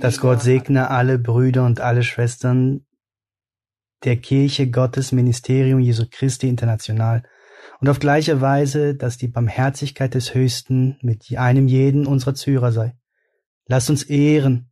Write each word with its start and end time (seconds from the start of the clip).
Dass 0.00 0.20
Gott 0.20 0.42
segne 0.42 0.90
alle 0.90 1.18
Brüder 1.18 1.64
und 1.64 1.80
alle 1.80 2.02
Schwestern 2.02 2.86
der 4.04 4.16
Kirche 4.16 4.70
Gottes 4.70 5.12
Ministerium 5.12 5.80
Jesu 5.80 6.04
Christi 6.10 6.48
International 6.48 7.22
und 7.80 7.88
auf 7.88 7.98
gleiche 7.98 8.40
Weise, 8.40 8.94
dass 8.94 9.18
die 9.18 9.28
Barmherzigkeit 9.28 10.14
des 10.14 10.34
Höchsten 10.34 10.98
mit 11.02 11.26
einem 11.36 11.68
jeden 11.68 12.06
unserer 12.06 12.34
Zuhörer 12.34 12.72
sei. 12.72 12.96
Lasst 13.66 13.90
uns 13.90 14.04
ehren, 14.04 14.70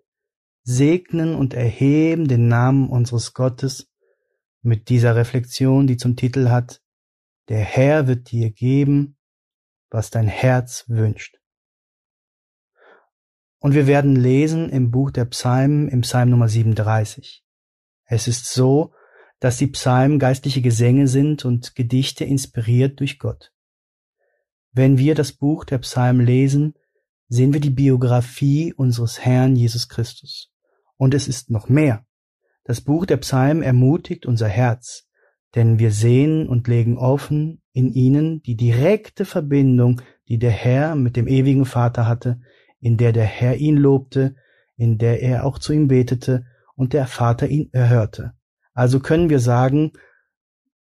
segnen 0.62 1.34
und 1.34 1.54
erheben 1.54 2.28
den 2.28 2.48
Namen 2.48 2.88
unseres 2.88 3.34
Gottes 3.34 3.90
mit 4.62 4.88
dieser 4.88 5.16
Reflexion, 5.16 5.86
die 5.86 5.96
zum 5.96 6.16
Titel 6.16 6.48
hat, 6.48 6.80
der 7.48 7.60
Herr 7.60 8.06
wird 8.06 8.30
dir 8.30 8.50
geben, 8.50 9.18
was 9.90 10.10
dein 10.10 10.28
Herz 10.28 10.84
wünscht. 10.88 11.36
Und 13.64 13.72
wir 13.72 13.86
werden 13.86 14.14
lesen 14.14 14.68
im 14.68 14.90
Buch 14.90 15.10
der 15.10 15.24
Psalmen 15.24 15.88
im 15.88 16.02
Psalm 16.02 16.28
Nummer 16.28 16.50
37. 16.50 17.42
Es 18.04 18.28
ist 18.28 18.52
so, 18.52 18.92
dass 19.40 19.56
die 19.56 19.68
Psalmen 19.68 20.18
geistliche 20.18 20.60
Gesänge 20.60 21.08
sind 21.08 21.46
und 21.46 21.74
Gedichte 21.74 22.26
inspiriert 22.26 23.00
durch 23.00 23.18
Gott. 23.18 23.54
Wenn 24.72 24.98
wir 24.98 25.14
das 25.14 25.32
Buch 25.32 25.64
der 25.64 25.78
Psalmen 25.78 26.26
lesen, 26.26 26.74
sehen 27.28 27.54
wir 27.54 27.60
die 27.60 27.70
Biografie 27.70 28.74
unseres 28.74 29.20
Herrn 29.20 29.56
Jesus 29.56 29.88
Christus. 29.88 30.52
Und 30.98 31.14
es 31.14 31.26
ist 31.26 31.48
noch 31.48 31.70
mehr. 31.70 32.04
Das 32.64 32.82
Buch 32.82 33.06
der 33.06 33.16
Psalmen 33.16 33.62
ermutigt 33.62 34.26
unser 34.26 34.48
Herz, 34.48 35.08
denn 35.54 35.78
wir 35.78 35.90
sehen 35.90 36.50
und 36.50 36.68
legen 36.68 36.98
offen 36.98 37.62
in 37.72 37.94
ihnen 37.94 38.42
die 38.42 38.56
direkte 38.56 39.24
Verbindung, 39.24 40.02
die 40.28 40.38
der 40.38 40.50
Herr 40.50 40.96
mit 40.96 41.16
dem 41.16 41.26
ewigen 41.26 41.64
Vater 41.64 42.06
hatte, 42.06 42.42
in 42.84 42.98
der 42.98 43.14
der 43.14 43.24
Herr 43.24 43.56
ihn 43.56 43.78
lobte, 43.78 44.36
in 44.76 44.98
der 44.98 45.22
er 45.22 45.46
auch 45.46 45.58
zu 45.58 45.72
ihm 45.72 45.88
betete 45.88 46.44
und 46.76 46.92
der 46.92 47.06
Vater 47.06 47.48
ihn 47.48 47.70
erhörte. 47.72 48.34
Also 48.74 49.00
können 49.00 49.30
wir 49.30 49.40
sagen, 49.40 49.92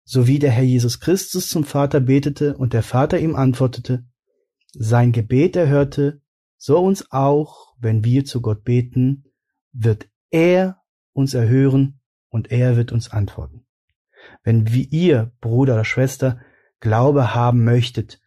so 0.02 0.26
wie 0.26 0.40
der 0.40 0.50
Herr 0.50 0.64
Jesus 0.64 0.98
Christus 0.98 1.48
zum 1.48 1.62
Vater 1.62 2.00
betete 2.00 2.56
und 2.56 2.72
der 2.72 2.82
Vater 2.82 3.20
ihm 3.20 3.36
antwortete, 3.36 4.04
sein 4.72 5.12
Gebet 5.12 5.54
erhörte, 5.54 6.20
so 6.56 6.80
uns 6.80 7.12
auch, 7.12 7.76
wenn 7.78 8.04
wir 8.04 8.24
zu 8.24 8.42
Gott 8.42 8.64
beten, 8.64 9.26
wird 9.72 10.08
er 10.30 10.78
uns 11.12 11.32
erhören 11.32 12.00
und 12.28 12.50
er 12.50 12.76
wird 12.76 12.90
uns 12.90 13.12
antworten. 13.12 13.66
Wenn 14.42 14.72
wie 14.72 14.84
ihr, 14.84 15.30
Bruder 15.40 15.74
oder 15.74 15.84
Schwester, 15.84 16.40
Glaube 16.80 17.36
haben 17.36 17.62
möchtet 17.62 18.20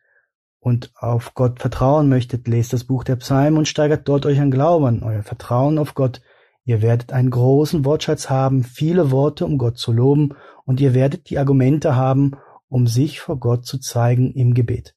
und 0.67 0.91
auf 0.97 1.33
Gott 1.33 1.61
vertrauen 1.61 2.09
möchtet, 2.09 2.45
lest 2.45 2.73
das 2.73 2.83
Buch 2.83 3.05
der 3.05 3.15
Psalmen 3.15 3.57
und 3.57 3.69
steigert 3.69 4.05
dort 4.05 4.25
euch 4.25 4.41
an 4.41 4.51
Glauben, 4.51 5.01
euer 5.01 5.23
Vertrauen 5.23 5.77
auf 5.77 5.95
Gott. 5.95 6.21
Ihr 6.65 6.81
werdet 6.81 7.13
einen 7.13 7.29
großen 7.29 7.85
Wortschatz 7.85 8.29
haben, 8.29 8.65
viele 8.65 9.09
Worte, 9.09 9.45
um 9.45 9.57
Gott 9.57 9.77
zu 9.77 9.93
loben, 9.93 10.35
und 10.65 10.81
ihr 10.81 10.93
werdet 10.93 11.29
die 11.29 11.39
Argumente 11.39 11.95
haben, 11.95 12.33
um 12.67 12.85
sich 12.85 13.21
vor 13.21 13.39
Gott 13.39 13.65
zu 13.65 13.79
zeigen 13.79 14.33
im 14.33 14.53
Gebet. 14.53 14.93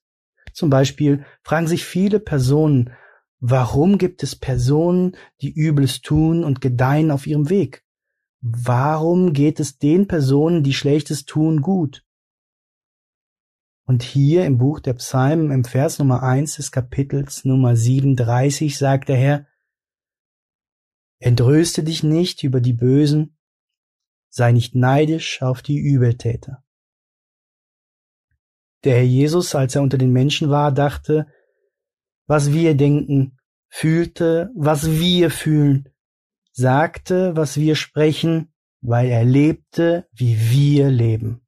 Zum 0.51 0.69
Beispiel 0.69 1.23
fragen 1.41 1.67
sich 1.67 1.85
viele 1.85 2.19
Personen, 2.19 2.89
warum 3.39 3.97
gibt 3.97 4.23
es 4.23 4.35
Personen, 4.35 5.15
die 5.41 5.53
Übles 5.57 6.01
tun 6.01 6.43
und 6.43 6.59
gedeihen 6.59 7.11
auf 7.11 7.25
ihrem 7.25 7.49
Weg? 7.49 7.85
Warum 8.41 9.31
geht 9.31 9.61
es 9.61 9.77
den 9.77 10.09
Personen, 10.09 10.63
die 10.63 10.73
Schlechtes 10.73 11.23
tun, 11.23 11.61
gut? 11.61 12.03
Und 13.85 14.03
hier 14.03 14.45
im 14.45 14.57
Buch 14.57 14.79
der 14.79 14.93
Psalmen 14.93 15.51
im 15.51 15.63
Vers 15.63 15.99
Nummer 15.99 16.23
eins 16.23 16.55
des 16.55 16.71
Kapitels 16.71 17.45
Nummer 17.45 17.75
37 17.75 18.77
sagt 18.77 19.09
der 19.09 19.17
Herr, 19.17 19.47
Entröste 21.19 21.83
dich 21.83 22.01
nicht 22.01 22.43
über 22.43 22.61
die 22.61 22.73
Bösen, 22.73 23.37
sei 24.29 24.51
nicht 24.51 24.73
neidisch 24.73 25.41
auf 25.41 25.61
die 25.61 25.77
Übeltäter. 25.77 26.63
Der 28.83 28.95
Herr 28.95 29.03
Jesus, 29.03 29.53
als 29.53 29.75
er 29.75 29.83
unter 29.83 29.99
den 29.99 30.11
Menschen 30.11 30.49
war, 30.49 30.71
dachte, 30.71 31.27
was 32.25 32.51
wir 32.51 32.75
denken, 32.75 33.37
fühlte, 33.67 34.51
was 34.55 34.89
wir 34.89 35.29
fühlen, 35.29 35.89
sagte, 36.51 37.35
was 37.35 37.57
wir 37.57 37.75
sprechen, 37.75 38.53
weil 38.81 39.09
er 39.09 39.23
lebte, 39.23 40.07
wie 40.11 40.37
wir 40.49 40.89
leben. 40.89 41.45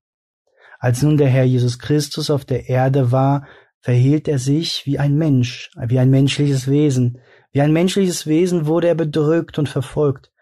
Als 0.83 1.01
nun 1.01 1.15
der 1.15 1.29
Herr 1.29 1.45
Jesus 1.45 1.79
Christus 1.79 2.29
auf 2.29 2.43
der 2.43 2.67
Erde 2.67 3.13
war, 3.13 3.47
verhielt 3.79 4.27
er 4.27 4.37
sich 4.37 4.85
wie 4.85 4.99
ein 4.99 5.15
Mensch, 5.15 5.71
wie 5.87 5.97
ein 5.97 6.09
menschliches 6.09 6.67
Wesen. 6.67 7.19
Wie 7.53 7.61
ein 7.61 7.71
menschliches 7.71 8.27
Wesen 8.27 8.65
wurde 8.65 8.89
er 8.89 8.95
bedrückt 8.95 9.57
und 9.57 9.69
verfolgt. 9.69 10.33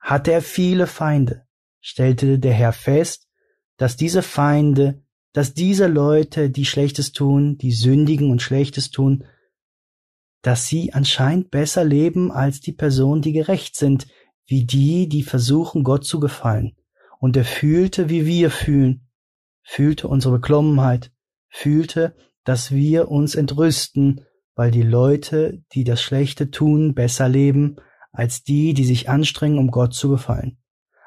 Hatte 0.00 0.32
er 0.32 0.42
viele 0.42 0.88
Feinde, 0.88 1.46
stellte 1.80 2.40
der 2.40 2.54
Herr 2.54 2.72
fest, 2.72 3.28
dass 3.76 3.96
diese 3.96 4.22
Feinde, 4.22 5.00
dass 5.32 5.54
diese 5.54 5.86
Leute, 5.86 6.50
die 6.50 6.64
Schlechtes 6.64 7.12
tun, 7.12 7.56
die 7.56 7.70
sündigen 7.70 8.32
und 8.32 8.42
Schlechtes 8.42 8.90
tun, 8.90 9.22
dass 10.42 10.66
sie 10.66 10.92
anscheinend 10.92 11.52
besser 11.52 11.84
leben 11.84 12.32
als 12.32 12.58
die 12.58 12.72
Personen, 12.72 13.22
die 13.22 13.32
gerecht 13.32 13.76
sind, 13.76 14.08
wie 14.44 14.64
die, 14.64 15.08
die 15.08 15.22
versuchen, 15.22 15.84
Gott 15.84 16.04
zu 16.04 16.18
gefallen. 16.18 16.74
Und 17.20 17.36
er 17.36 17.44
fühlte, 17.44 18.08
wie 18.10 18.26
wir 18.26 18.50
fühlen, 18.50 19.03
fühlte 19.64 20.06
unsere 20.06 20.34
Beklommenheit, 20.34 21.10
fühlte, 21.48 22.14
dass 22.44 22.70
wir 22.70 23.10
uns 23.10 23.34
entrüsten, 23.34 24.26
weil 24.54 24.70
die 24.70 24.82
Leute, 24.82 25.64
die 25.72 25.82
das 25.82 26.00
Schlechte 26.00 26.50
tun, 26.50 26.94
besser 26.94 27.28
leben 27.28 27.76
als 28.12 28.44
die, 28.44 28.74
die 28.74 28.84
sich 28.84 29.08
anstrengen, 29.08 29.58
um 29.58 29.72
Gott 29.72 29.94
zu 29.94 30.08
gefallen. 30.08 30.58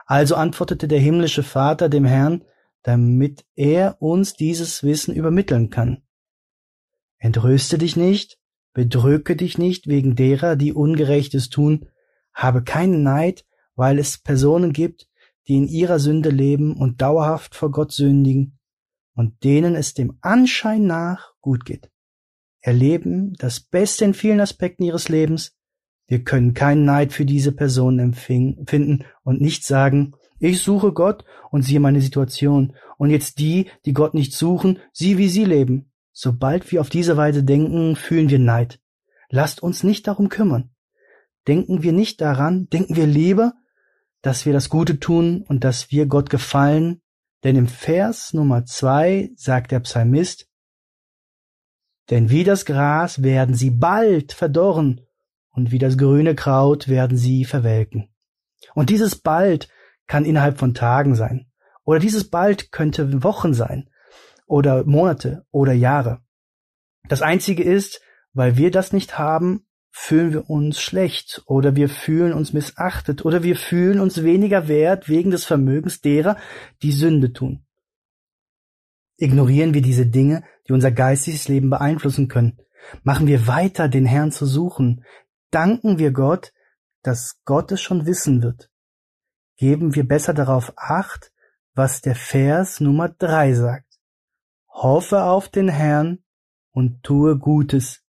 Also 0.05 0.35
antwortete 0.35 0.89
der 0.89 0.99
himmlische 0.99 1.43
Vater 1.43 1.87
dem 1.87 2.03
Herrn, 2.03 2.43
damit 2.83 3.45
er 3.55 4.01
uns 4.01 4.33
dieses 4.33 4.83
Wissen 4.83 5.13
übermitteln 5.13 5.69
kann. 5.69 6.03
Entrüste 7.17 7.77
dich 7.77 7.95
nicht, 7.95 8.37
Bedrücke 8.77 9.35
dich 9.35 9.57
nicht 9.57 9.87
wegen 9.87 10.15
derer, 10.15 10.55
die 10.55 10.71
Ungerechtes 10.71 11.49
tun, 11.49 11.87
habe 12.31 12.63
keinen 12.63 13.01
Neid, 13.01 13.43
weil 13.73 13.97
es 13.97 14.19
Personen 14.19 14.71
gibt, 14.71 15.06
die 15.47 15.57
in 15.57 15.67
ihrer 15.67 15.99
Sünde 15.99 16.29
leben 16.29 16.75
und 16.75 17.01
dauerhaft 17.01 17.55
vor 17.55 17.71
Gott 17.71 17.91
sündigen 17.91 18.59
und 19.15 19.43
denen 19.43 19.75
es 19.75 19.93
dem 19.93 20.17
Anschein 20.21 20.85
nach 20.85 21.33
gut 21.41 21.65
geht. 21.65 21.89
Erleben 22.59 23.33
das 23.37 23.59
Beste 23.59 24.05
in 24.05 24.13
vielen 24.13 24.39
Aspekten 24.39 24.83
ihres 24.83 25.09
Lebens. 25.09 25.55
Wir 26.07 26.23
können 26.23 26.53
keinen 26.53 26.85
Neid 26.85 27.13
für 27.13 27.25
diese 27.25 27.51
Personen 27.51 27.99
empfinden 27.99 29.05
und 29.23 29.41
nicht 29.41 29.65
sagen, 29.65 30.13
ich 30.39 30.61
suche 30.61 30.93
Gott 30.93 31.25
und 31.51 31.63
siehe 31.63 31.79
meine 31.79 32.01
Situation. 32.01 32.75
Und 32.97 33.09
jetzt 33.09 33.39
die, 33.39 33.69
die 33.85 33.93
Gott 33.93 34.13
nicht 34.13 34.33
suchen, 34.33 34.79
sieh 34.93 35.17
wie 35.17 35.29
sie 35.29 35.45
leben. 35.45 35.91
Sobald 36.11 36.71
wir 36.71 36.81
auf 36.81 36.89
diese 36.89 37.17
Weise 37.17 37.43
denken, 37.43 37.95
fühlen 37.95 38.29
wir 38.29 38.39
Neid. 38.39 38.79
Lasst 39.29 39.61
uns 39.61 39.83
nicht 39.83 40.07
darum 40.07 40.29
kümmern. 40.29 40.71
Denken 41.47 41.83
wir 41.83 41.93
nicht 41.93 42.21
daran, 42.21 42.67
denken 42.69 42.95
wir 42.95 43.07
lieber, 43.07 43.53
dass 44.21 44.45
wir 44.45 44.53
das 44.53 44.69
Gute 44.69 44.99
tun 44.99 45.43
und 45.47 45.63
dass 45.63 45.91
wir 45.91 46.05
Gott 46.05 46.29
gefallen, 46.29 47.01
denn 47.43 47.55
im 47.55 47.67
Vers 47.67 48.33
Nummer 48.33 48.65
zwei 48.65 49.29
sagt 49.35 49.71
der 49.71 49.79
Psalmist, 49.81 50.47
denn 52.09 52.29
wie 52.29 52.43
das 52.43 52.65
Gras 52.65 53.21
werden 53.21 53.53
sie 53.53 53.69
bald 53.69 54.33
verdorren 54.33 55.01
und 55.49 55.71
wie 55.71 55.79
das 55.79 55.97
grüne 55.97 56.35
Kraut 56.35 56.87
werden 56.87 57.17
sie 57.17 57.45
verwelken. 57.45 58.09
Und 58.73 58.89
dieses 58.89 59.15
bald 59.17 59.67
kann 60.07 60.25
innerhalb 60.25 60.57
von 60.57 60.73
Tagen 60.73 61.15
sein. 61.15 61.51
Oder 61.83 61.99
dieses 61.99 62.29
bald 62.29 62.71
könnte 62.71 63.23
Wochen 63.23 63.53
sein 63.53 63.89
oder 64.45 64.85
Monate 64.85 65.45
oder 65.51 65.73
Jahre. 65.73 66.21
Das 67.07 67.21
Einzige 67.21 67.63
ist, 67.63 68.01
weil 68.33 68.57
wir 68.57 68.71
das 68.71 68.93
nicht 68.93 69.17
haben, 69.17 69.66
fühlen 69.99 70.31
wir 70.31 70.49
uns 70.49 70.79
schlecht 70.79 71.41
oder 71.47 71.75
wir 71.75 71.89
fühlen 71.89 72.31
uns 72.31 72.53
missachtet 72.53 73.25
oder 73.25 73.41
wir 73.41 73.55
fühlen 73.55 73.99
uns 73.99 74.23
weniger 74.23 74.67
wert 74.67 75.09
wegen 75.09 75.31
des 75.31 75.43
Vermögens 75.43 76.01
derer, 76.01 76.37
die 76.83 76.91
Sünde 76.91 77.33
tun. 77.33 77.65
Ignorieren 79.17 79.73
wir 79.73 79.81
diese 79.81 80.05
Dinge, 80.05 80.43
die 80.67 80.73
unser 80.73 80.91
geistiges 80.91 81.47
Leben 81.47 81.71
beeinflussen 81.71 82.27
können. 82.27 82.59
Machen 83.03 83.25
wir 83.25 83.47
weiter, 83.47 83.89
den 83.89 84.05
Herrn 84.05 84.31
zu 84.31 84.45
suchen. 84.45 85.03
Danken 85.49 85.97
wir 85.97 86.11
Gott, 86.11 86.53
dass 87.01 87.41
Gott 87.43 87.71
es 87.71 87.81
schon 87.81 88.05
wissen 88.05 88.43
wird. 88.43 88.69
Geben 89.57 89.95
wir 89.95 90.07
besser 90.07 90.35
darauf 90.35 90.73
acht, 90.77 91.33
was 91.73 92.01
der 92.01 92.15
Vers 92.15 92.79
Nummer 92.79 93.09
drei 93.09 93.53
sagt. 93.53 93.99
Hoffe 94.69 95.23
auf 95.23 95.49
den 95.49 95.69
Herrn 95.69 96.19
und 96.71 97.01
tue 97.03 97.37
Gutes, 97.37 98.06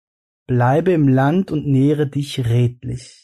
bleibe 0.47 0.91
im 0.91 1.07
Land 1.07 1.51
und 1.51 1.67
nähre 1.67 2.07
dich 2.07 2.45
redlich. 2.45 3.23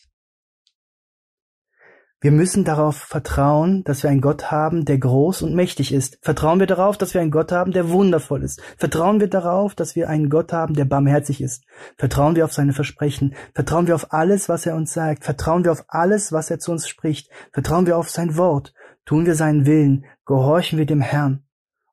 Wir 2.21 2.31
müssen 2.31 2.66
darauf 2.66 2.98
vertrauen, 2.98 3.86
dass 3.86 4.04
wir 4.04 4.10
einen 4.10 4.19
Gott 4.19 4.51
haben, 4.51 4.83
der 4.83 4.98
groß 4.98 5.42
und 5.42 5.56
mächtig 5.56 5.94
ist. 5.94 6.19
Vertrauen 6.21 6.60
wir 6.60 6.68
darauf, 6.68 6.98
dass 6.98 7.13
wir 7.13 7.21
einen 7.21 7.31
Gott 7.31 7.54
haben, 7.54 7.71
der 7.71 7.92
wundervoll 7.92 8.44
ist. 8.44 8.62
Vertrauen 8.77 9.21
wir 9.21 9.30
darauf, 9.30 9.74
dass 9.74 9.95
wir 9.95 10.10
einen 10.10 10.30
Gott 10.30 10.51
haben, 10.51 10.74
der 10.74 10.83
barmherzig 10.83 11.39
ist. 11.39 11.63
Vertrauen 11.98 12.36
wir 12.36 12.44
auf 12.44 12.51
seine 12.51 12.74
Versprechen. 12.74 13.36
Vertrauen 13.54 13.88
wir 13.88 13.95
auf 13.95 14.12
alles, 14.12 14.50
was 14.50 14.65
er 14.65 14.75
uns 14.75 14.92
sagt. 14.92 15.24
Vertrauen 15.24 15.63
wir 15.63 15.72
auf 15.72 15.86
alles, 15.88 16.33
was 16.33 16.51
er 16.51 16.60
zu 16.60 16.74
uns 16.74 16.89
spricht. 16.89 17.30
Vertrauen 17.54 17.86
wir 17.86 17.98
auf 17.98 18.10
sein 18.10 18.36
Wort. 18.36 18.74
Tun 19.06 19.25
wir 19.25 19.36
seinen 19.36 19.65
Willen. 19.65 20.04
Gehorchen 20.25 20.77
wir 20.77 20.86
dem 20.86 21.01
Herrn. 21.01 21.45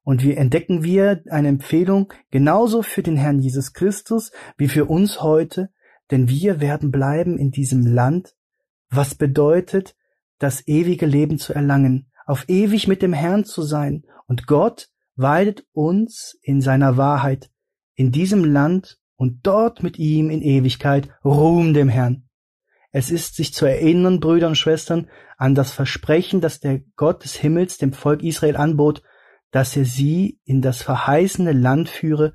Und 0.06 0.22
wir 0.22 0.38
entdecken 0.38 0.84
wir 0.84 1.24
eine 1.30 1.48
Empfehlung 1.48 2.12
genauso 2.30 2.82
für 2.82 3.02
den 3.02 3.16
Herrn 3.16 3.40
Jesus 3.40 3.72
Christus 3.72 4.30
wie 4.56 4.68
für 4.68 4.84
uns 4.84 5.20
heute, 5.20 5.70
denn 6.12 6.28
wir 6.28 6.60
werden 6.60 6.92
bleiben 6.92 7.36
in 7.36 7.50
diesem 7.50 7.84
Land, 7.84 8.36
was 8.88 9.16
bedeutet, 9.16 9.96
das 10.38 10.68
ewige 10.68 11.06
Leben 11.06 11.40
zu 11.40 11.54
erlangen, 11.54 12.12
auf 12.24 12.48
ewig 12.48 12.86
mit 12.86 13.02
dem 13.02 13.12
Herrn 13.12 13.44
zu 13.44 13.62
sein. 13.62 14.04
Und 14.28 14.46
Gott 14.46 14.90
weidet 15.16 15.66
uns 15.72 16.38
in 16.40 16.60
seiner 16.60 16.96
Wahrheit, 16.96 17.50
in 17.96 18.12
diesem 18.12 18.44
Land 18.44 19.00
und 19.16 19.44
dort 19.44 19.82
mit 19.82 19.98
ihm 19.98 20.30
in 20.30 20.40
Ewigkeit. 20.40 21.08
Ruhm 21.24 21.74
dem 21.74 21.88
Herrn. 21.88 22.28
Es 22.92 23.10
ist 23.10 23.34
sich 23.34 23.52
zu 23.52 23.66
erinnern, 23.66 24.20
Brüder 24.20 24.46
und 24.46 24.56
Schwestern, 24.56 25.08
an 25.36 25.56
das 25.56 25.72
Versprechen, 25.72 26.40
das 26.40 26.60
der 26.60 26.82
Gott 26.94 27.24
des 27.24 27.34
Himmels 27.34 27.76
dem 27.76 27.92
Volk 27.92 28.22
Israel 28.22 28.56
anbot, 28.56 29.02
dass 29.50 29.76
er 29.76 29.84
sie 29.84 30.38
in 30.44 30.62
das 30.62 30.82
verheißene 30.82 31.52
Land 31.52 31.88
führe, 31.88 32.34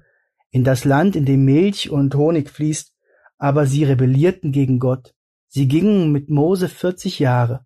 in 0.50 0.64
das 0.64 0.86
Land, 0.86 1.16
in 1.16 1.26
dem 1.26 1.46
Milch 1.46 1.90
und 1.90 2.16
Honig 2.16 2.50
fließt, 2.50 2.94
aber 3.38 3.66
sie 3.66 3.84
rebellierten 3.84 4.52
gegen 4.52 4.80
Gott. 4.80 5.14
Sie 5.48 5.68
gingen 5.68 6.12
mit 6.12 6.30
Mose 6.30 6.70
vierzig 6.70 7.20
Jahre. 7.20 7.66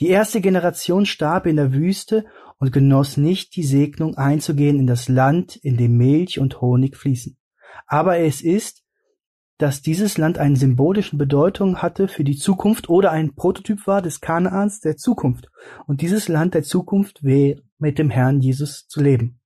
Die 0.00 0.08
erste 0.08 0.40
Generation 0.40 1.06
starb 1.06 1.46
in 1.46 1.56
der 1.56 1.72
Wüste 1.72 2.26
und 2.58 2.72
genoss 2.72 3.16
nicht 3.16 3.56
die 3.56 3.62
Segnung 3.62 4.16
einzugehen 4.16 4.78
in 4.78 4.86
das 4.86 5.08
Land, 5.08 5.56
in 5.56 5.76
dem 5.76 5.96
Milch 5.96 6.38
und 6.38 6.60
Honig 6.60 6.96
fließen. 6.96 7.36
Aber 7.86 8.18
es 8.18 8.40
ist, 8.40 8.82
dass 9.58 9.80
dieses 9.80 10.18
Land 10.18 10.38
eine 10.38 10.56
symbolische 10.56 11.16
Bedeutung 11.16 11.78
hatte 11.78 12.08
für 12.08 12.24
die 12.24 12.36
Zukunft 12.36 12.88
oder 12.88 13.10
ein 13.10 13.34
Prototyp 13.34 13.86
war 13.86 14.02
des 14.02 14.20
Kanaans 14.20 14.80
der 14.80 14.96
Zukunft. 14.96 15.48
Und 15.86 16.02
dieses 16.02 16.28
Land 16.28 16.54
der 16.54 16.62
Zukunft 16.62 17.24
wäre 17.24 17.62
mit 17.78 17.98
dem 17.98 18.10
Herrn 18.10 18.40
Jesus 18.40 18.86
zu 18.88 19.00
leben. 19.00 19.40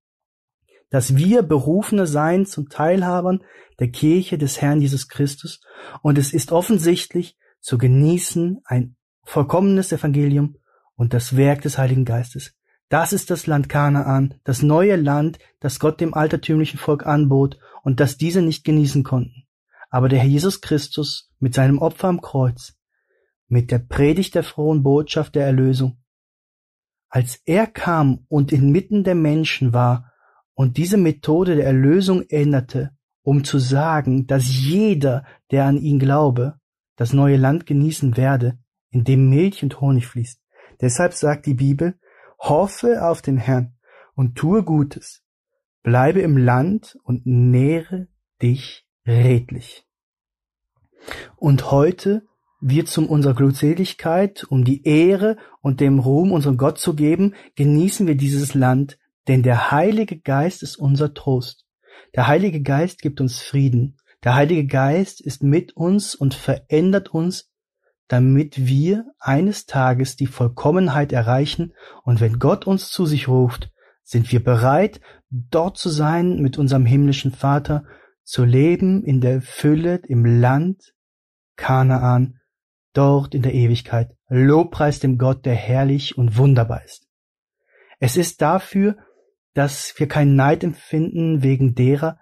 Dass 0.90 1.16
wir 1.16 1.42
Berufene 1.42 2.06
seien 2.06 2.46
zum 2.46 2.68
Teilhabern 2.68 3.44
der 3.78 3.90
Kirche 3.90 4.38
des 4.38 4.60
Herrn 4.60 4.80
Jesus 4.80 5.08
Christus 5.08 5.60
und 6.02 6.18
es 6.18 6.32
ist 6.32 6.52
offensichtlich 6.52 7.36
zu 7.60 7.78
genießen 7.78 8.60
ein 8.64 8.96
vollkommenes 9.22 9.92
Evangelium 9.92 10.56
und 10.96 11.14
das 11.14 11.36
Werk 11.36 11.62
des 11.62 11.78
Heiligen 11.78 12.04
Geistes. 12.04 12.54
Das 12.88 13.12
ist 13.12 13.30
das 13.30 13.46
Land 13.46 13.68
Kanaan, 13.68 14.34
das 14.42 14.62
neue 14.62 14.96
Land, 14.96 15.38
das 15.60 15.78
Gott 15.78 16.00
dem 16.00 16.12
altertümlichen 16.12 16.78
Volk 16.78 17.06
anbot 17.06 17.58
und 17.82 18.00
das 18.00 18.16
diese 18.16 18.42
nicht 18.42 18.64
genießen 18.64 19.04
konnten. 19.04 19.44
Aber 19.90 20.08
der 20.08 20.18
Herr 20.18 20.28
Jesus 20.28 20.60
Christus 20.60 21.30
mit 21.38 21.54
seinem 21.54 21.78
Opfer 21.78 22.08
am 22.08 22.20
Kreuz, 22.20 22.74
mit 23.46 23.70
der 23.70 23.78
Predigt 23.78 24.34
der 24.34 24.42
frohen 24.42 24.82
Botschaft 24.82 25.36
der 25.36 25.46
Erlösung, 25.46 25.99
als 27.10 27.42
er 27.44 27.66
kam 27.66 28.24
und 28.28 28.52
inmitten 28.52 29.04
der 29.04 29.16
Menschen 29.16 29.74
war 29.74 30.12
und 30.54 30.76
diese 30.76 30.96
Methode 30.96 31.56
der 31.56 31.66
Erlösung 31.66 32.22
änderte, 32.28 32.90
um 33.22 33.44
zu 33.44 33.58
sagen, 33.58 34.26
dass 34.26 34.48
jeder, 34.48 35.24
der 35.50 35.66
an 35.66 35.76
ihn 35.76 35.98
glaube, 35.98 36.54
das 36.96 37.12
neue 37.12 37.36
Land 37.36 37.66
genießen 37.66 38.16
werde, 38.16 38.58
in 38.90 39.04
dem 39.04 39.28
Milch 39.28 39.62
und 39.62 39.80
Honig 39.80 40.06
fließt. 40.06 40.40
Deshalb 40.80 41.12
sagt 41.14 41.46
die 41.46 41.54
Bibel, 41.54 41.98
hoffe 42.38 43.04
auf 43.04 43.22
den 43.22 43.36
Herrn 43.36 43.74
und 44.14 44.36
tue 44.36 44.62
Gutes, 44.62 45.22
bleibe 45.82 46.20
im 46.20 46.36
Land 46.36 46.98
und 47.04 47.26
nähre 47.26 48.08
dich 48.40 48.86
redlich. 49.06 49.86
Und 51.36 51.70
heute 51.70 52.26
wird 52.60 52.88
zum 52.88 53.08
unserer 53.08 53.34
Glückseligkeit, 53.34 54.44
um 54.48 54.64
die 54.64 54.84
Ehre 54.84 55.36
und 55.60 55.80
dem 55.80 55.98
Ruhm 55.98 56.32
unserem 56.32 56.56
Gott 56.56 56.78
zu 56.78 56.94
geben, 56.94 57.34
genießen 57.56 58.06
wir 58.06 58.16
dieses 58.16 58.54
Land, 58.54 58.98
denn 59.28 59.42
der 59.42 59.70
Heilige 59.70 60.18
Geist 60.18 60.62
ist 60.62 60.76
unser 60.76 61.14
Trost. 61.14 61.66
Der 62.14 62.26
Heilige 62.26 62.62
Geist 62.62 63.00
gibt 63.02 63.20
uns 63.20 63.40
Frieden. 63.40 63.96
Der 64.24 64.34
Heilige 64.34 64.66
Geist 64.66 65.20
ist 65.20 65.42
mit 65.42 65.76
uns 65.76 66.14
und 66.14 66.34
verändert 66.34 67.08
uns 67.08 67.50
damit 68.10 68.66
wir 68.66 69.04
eines 69.20 69.66
Tages 69.66 70.16
die 70.16 70.26
Vollkommenheit 70.26 71.12
erreichen, 71.12 71.74
und 72.02 72.20
wenn 72.20 72.40
Gott 72.40 72.66
uns 72.66 72.90
zu 72.90 73.06
sich 73.06 73.28
ruft, 73.28 73.70
sind 74.02 74.32
wir 74.32 74.42
bereit, 74.42 75.00
dort 75.30 75.78
zu 75.78 75.88
sein 75.90 76.40
mit 76.40 76.58
unserem 76.58 76.86
himmlischen 76.86 77.30
Vater, 77.30 77.84
zu 78.24 78.44
leben 78.44 79.04
in 79.04 79.20
der 79.20 79.40
Fülle 79.40 80.00
im 80.08 80.24
Land 80.24 80.92
Kanaan, 81.54 82.39
dort 82.92 83.34
in 83.34 83.42
der 83.42 83.54
Ewigkeit. 83.54 84.10
Lobpreis 84.28 85.00
dem 85.00 85.18
Gott, 85.18 85.44
der 85.44 85.54
herrlich 85.54 86.16
und 86.18 86.36
wunderbar 86.36 86.84
ist. 86.84 87.06
Es 87.98 88.16
ist 88.16 88.40
dafür, 88.40 88.96
dass 89.54 89.94
wir 89.98 90.08
keinen 90.08 90.36
Neid 90.36 90.64
empfinden 90.64 91.42
wegen 91.42 91.74
derer, 91.74 92.18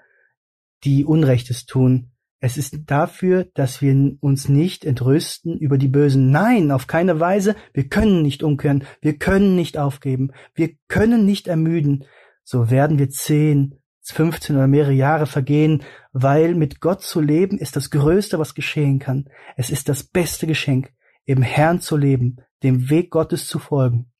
die 0.84 1.04
Unrechtes 1.04 1.66
tun, 1.66 2.12
es 2.40 2.56
ist 2.56 2.82
dafür, 2.86 3.48
dass 3.54 3.82
wir 3.82 4.16
uns 4.20 4.48
nicht 4.48 4.84
entrüsten 4.84 5.58
über 5.58 5.76
die 5.76 5.88
Bösen. 5.88 6.30
Nein, 6.30 6.70
auf 6.70 6.86
keine 6.86 7.18
Weise. 7.18 7.56
Wir 7.72 7.88
können 7.88 8.22
nicht 8.22 8.44
umkehren. 8.44 8.84
Wir 9.00 9.18
können 9.18 9.56
nicht 9.56 9.76
aufgeben. 9.76 10.30
Wir 10.54 10.70
können 10.86 11.26
nicht 11.26 11.48
ermüden. 11.48 12.04
So 12.44 12.70
werden 12.70 12.98
wir 12.98 13.10
zehn, 13.10 13.80
fünfzehn 14.12 14.56
oder 14.56 14.66
mehrere 14.66 14.92
Jahre 14.92 15.26
vergehen, 15.26 15.82
weil 16.12 16.54
mit 16.54 16.80
Gott 16.80 17.02
zu 17.02 17.20
leben 17.20 17.58
ist 17.58 17.76
das 17.76 17.90
Größte, 17.90 18.38
was 18.38 18.54
geschehen 18.54 18.98
kann. 18.98 19.28
Es 19.56 19.70
ist 19.70 19.88
das 19.88 20.02
beste 20.02 20.46
Geschenk, 20.46 20.92
im 21.24 21.42
Herrn 21.42 21.80
zu 21.80 21.96
leben, 21.96 22.36
dem 22.62 22.90
Weg 22.90 23.10
Gottes 23.10 23.46
zu 23.46 23.58
folgen. 23.58 24.10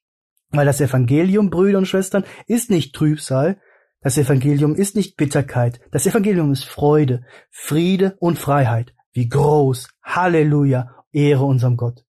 Weil 0.50 0.66
das 0.66 0.80
Evangelium, 0.80 1.50
Brüder 1.50 1.78
und 1.78 1.86
Schwestern, 1.86 2.24
ist 2.46 2.70
nicht 2.70 2.94
Trübsal, 2.94 3.58
das 4.00 4.16
Evangelium 4.16 4.76
ist 4.76 4.94
nicht 4.94 5.16
Bitterkeit. 5.16 5.80
Das 5.90 6.06
Evangelium 6.06 6.52
ist 6.52 6.64
Freude, 6.64 7.24
Friede 7.50 8.16
und 8.20 8.38
Freiheit. 8.38 8.94
Wie 9.12 9.28
groß. 9.28 9.88
Halleluja. 10.02 10.94
Ehre 11.10 11.44
unserem 11.44 11.76
Gott. 11.76 12.04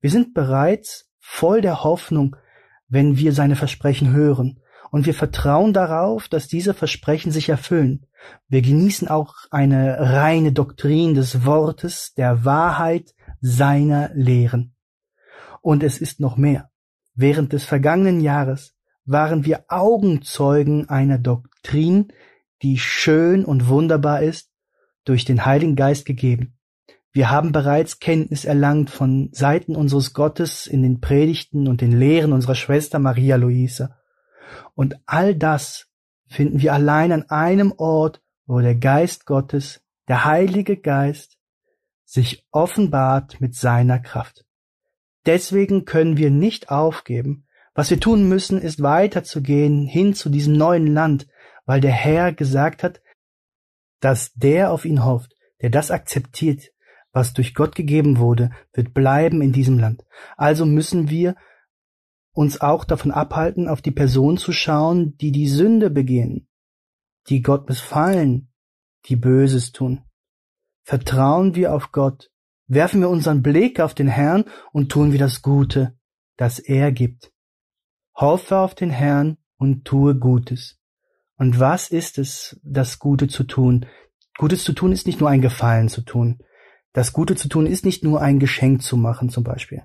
Wir 0.00 0.10
sind 0.10 0.34
bereits 0.34 1.10
voll 1.18 1.62
der 1.62 1.82
Hoffnung, 1.82 2.36
wenn 2.88 3.16
wir 3.16 3.32
seine 3.32 3.56
Versprechen 3.56 4.12
hören. 4.12 4.60
Und 4.90 5.06
wir 5.06 5.14
vertrauen 5.14 5.72
darauf, 5.72 6.28
dass 6.28 6.48
diese 6.48 6.74
Versprechen 6.74 7.30
sich 7.30 7.48
erfüllen. 7.48 8.06
Wir 8.48 8.60
genießen 8.60 9.08
auch 9.08 9.34
eine 9.50 9.98
reine 10.00 10.52
Doktrin 10.52 11.14
des 11.14 11.44
Wortes, 11.44 12.12
der 12.14 12.44
Wahrheit 12.44 13.14
seiner 13.40 14.10
Lehren. 14.14 14.74
Und 15.62 15.82
es 15.82 15.98
ist 15.98 16.20
noch 16.20 16.36
mehr. 16.36 16.70
Während 17.14 17.52
des 17.52 17.64
vergangenen 17.64 18.20
Jahres 18.20 18.74
waren 19.04 19.44
wir 19.44 19.64
Augenzeugen 19.68 20.88
einer 20.88 21.18
Doktrin, 21.18 22.08
die 22.62 22.78
schön 22.78 23.44
und 23.44 23.68
wunderbar 23.68 24.22
ist, 24.22 24.50
durch 25.04 25.24
den 25.24 25.44
Heiligen 25.44 25.76
Geist 25.76 26.04
gegeben. 26.04 26.58
Wir 27.12 27.30
haben 27.30 27.50
bereits 27.52 27.98
Kenntnis 27.98 28.44
erlangt 28.44 28.90
von 28.90 29.30
Seiten 29.32 29.74
unseres 29.74 30.12
Gottes 30.12 30.66
in 30.66 30.82
den 30.82 31.00
Predigten 31.00 31.66
und 31.66 31.80
den 31.80 31.98
Lehren 31.98 32.32
unserer 32.32 32.54
Schwester 32.54 32.98
Maria 32.98 33.36
Luisa. 33.36 33.96
Und 34.74 34.96
all 35.06 35.34
das 35.34 35.88
finden 36.26 36.60
wir 36.60 36.72
allein 36.72 37.12
an 37.12 37.28
einem 37.30 37.72
Ort, 37.76 38.22
wo 38.46 38.60
der 38.60 38.74
Geist 38.74 39.26
Gottes, 39.26 39.82
der 40.08 40.24
Heilige 40.24 40.76
Geist, 40.76 41.36
sich 42.04 42.46
offenbart 42.50 43.40
mit 43.40 43.54
seiner 43.54 43.98
Kraft. 43.98 44.44
Deswegen 45.26 45.84
können 45.84 46.16
wir 46.16 46.30
nicht 46.30 46.70
aufgeben, 46.70 47.46
was 47.74 47.90
wir 47.90 48.00
tun 48.00 48.28
müssen, 48.28 48.60
ist 48.60 48.82
weiterzugehen 48.82 49.86
hin 49.86 50.14
zu 50.14 50.28
diesem 50.28 50.54
neuen 50.54 50.92
Land, 50.92 51.28
weil 51.66 51.80
der 51.80 51.92
Herr 51.92 52.32
gesagt 52.32 52.82
hat, 52.82 53.00
dass 54.00 54.32
der 54.34 54.72
auf 54.72 54.84
ihn 54.84 55.04
hofft, 55.04 55.36
der 55.62 55.70
das 55.70 55.90
akzeptiert, 55.90 56.72
was 57.12 57.32
durch 57.32 57.54
Gott 57.54 57.74
gegeben 57.74 58.18
wurde, 58.18 58.50
wird 58.72 58.94
bleiben 58.94 59.42
in 59.42 59.52
diesem 59.52 59.78
Land. 59.78 60.04
Also 60.36 60.66
müssen 60.66 61.10
wir 61.10 61.36
uns 62.32 62.60
auch 62.60 62.84
davon 62.84 63.10
abhalten, 63.10 63.68
auf 63.68 63.82
die 63.82 63.90
Person 63.90 64.36
zu 64.36 64.52
schauen, 64.52 65.16
die 65.18 65.32
die 65.32 65.48
Sünde 65.48 65.90
begehen, 65.90 66.48
die 67.28 67.42
Gott 67.42 67.68
missfallen, 67.68 68.52
die 69.06 69.16
Böses 69.16 69.72
tun. 69.72 70.02
Vertrauen 70.84 71.54
wir 71.54 71.74
auf 71.74 71.92
Gott, 71.92 72.30
werfen 72.66 73.00
wir 73.00 73.08
unseren 73.08 73.42
Blick 73.42 73.80
auf 73.80 73.94
den 73.94 74.08
Herrn 74.08 74.44
und 74.72 74.90
tun 74.90 75.12
wir 75.12 75.18
das 75.18 75.42
Gute, 75.42 75.98
das 76.36 76.58
er 76.58 76.92
gibt. 76.92 77.32
Hoffe 78.14 78.58
auf 78.58 78.74
den 78.74 78.90
Herrn 78.90 79.38
und 79.56 79.84
tue 79.84 80.16
Gutes. 80.16 80.78
Und 81.36 81.58
was 81.58 81.90
ist 81.90 82.18
es, 82.18 82.60
das 82.62 82.98
Gute 82.98 83.28
zu 83.28 83.44
tun? 83.44 83.86
Gutes 84.36 84.64
zu 84.64 84.72
tun 84.72 84.92
ist 84.92 85.06
nicht 85.06 85.20
nur 85.20 85.28
ein 85.28 85.40
Gefallen 85.40 85.88
zu 85.88 86.02
tun. 86.02 86.42
Das 86.92 87.12
Gute 87.12 87.36
zu 87.36 87.48
tun 87.48 87.66
ist 87.66 87.84
nicht 87.84 88.04
nur 88.04 88.20
ein 88.20 88.38
Geschenk 88.38 88.82
zu 88.82 88.96
machen, 88.96 89.30
zum 89.30 89.44
Beispiel. 89.44 89.82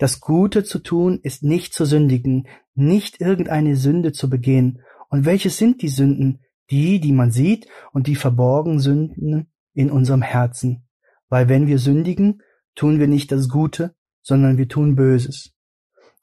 Das 0.00 0.20
Gute 0.20 0.64
zu 0.64 0.78
tun 0.78 1.20
ist 1.22 1.42
nicht 1.42 1.74
zu 1.74 1.84
sündigen, 1.84 2.48
nicht 2.74 3.20
irgendeine 3.20 3.76
Sünde 3.76 4.12
zu 4.12 4.30
begehen. 4.30 4.80
Und 5.10 5.26
welche 5.26 5.50
sind 5.50 5.82
die 5.82 5.90
Sünden? 5.90 6.40
Die, 6.70 7.00
die 7.00 7.12
man 7.12 7.30
sieht 7.30 7.66
und 7.92 8.06
die 8.06 8.16
verborgen 8.16 8.78
Sünden 8.78 9.52
in 9.74 9.90
unserem 9.90 10.22
Herzen. 10.22 10.88
Weil 11.28 11.50
wenn 11.50 11.66
wir 11.66 11.78
sündigen, 11.78 12.40
tun 12.74 12.98
wir 12.98 13.08
nicht 13.08 13.30
das 13.30 13.50
Gute, 13.50 13.94
sondern 14.22 14.56
wir 14.56 14.68
tun 14.68 14.96
Böses. 14.96 15.52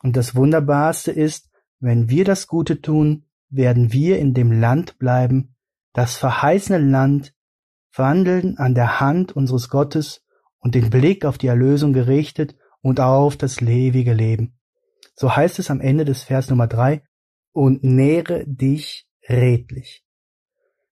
Und 0.02 0.18
das 0.18 0.34
Wunderbarste 0.34 1.12
ist, 1.12 1.52
wenn 1.80 2.10
wir 2.10 2.26
das 2.26 2.48
Gute 2.48 2.82
tun, 2.82 3.26
werden 3.50 3.94
wir 3.94 4.18
in 4.18 4.34
dem 4.34 4.52
Land 4.52 4.98
bleiben, 4.98 5.56
das 5.94 6.16
verheißene 6.16 6.80
Land, 6.80 7.36
wandeln 7.94 8.58
an 8.58 8.74
der 8.74 9.00
Hand 9.00 9.36
unseres 9.36 9.70
Gottes 9.70 10.26
und 10.58 10.74
den 10.74 10.90
Blick 10.90 11.26
auf 11.26 11.38
die 11.38 11.48
Erlösung 11.48 11.94
gerichtet 11.94 12.56
und 12.82 13.00
auf 13.00 13.38
das 13.38 13.62
ewige 13.62 14.14
Leben. 14.14 14.58
So 15.16 15.36
heißt 15.36 15.60
es 15.60 15.72
am 15.72 15.82
Ende 15.82 16.06
des 16.06 16.24
Vers 16.24 16.50
Nummer 16.50 16.68
drei, 16.68 17.04
und 17.52 17.84
nähre 17.84 18.46
dich 18.46 19.08
redlich. 19.28 20.06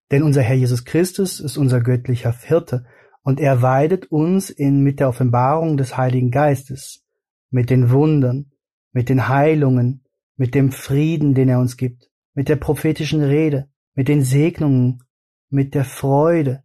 Denn 0.09 0.23
unser 0.23 0.41
Herr 0.41 0.55
Jesus 0.55 0.83
Christus 0.83 1.39
ist 1.39 1.57
unser 1.57 1.79
göttlicher 1.79 2.31
Hirte, 2.31 2.85
und 3.21 3.39
er 3.39 3.61
weidet 3.61 4.11
uns 4.11 4.49
in, 4.49 4.81
mit 4.81 4.99
der 4.99 5.09
Offenbarung 5.09 5.77
des 5.77 5.95
Heiligen 5.97 6.31
Geistes, 6.31 7.03
mit 7.49 7.69
den 7.69 7.91
Wundern, 7.91 8.51
mit 8.91 9.09
den 9.09 9.27
Heilungen, 9.27 10.05
mit 10.37 10.55
dem 10.55 10.71
Frieden, 10.71 11.33
den 11.33 11.49
er 11.49 11.59
uns 11.59 11.77
gibt, 11.77 12.09
mit 12.33 12.49
der 12.49 12.55
prophetischen 12.55 13.21
Rede, 13.21 13.69
mit 13.93 14.07
den 14.07 14.23
Segnungen, 14.23 15.03
mit 15.49 15.75
der 15.75 15.85
Freude. 15.85 16.63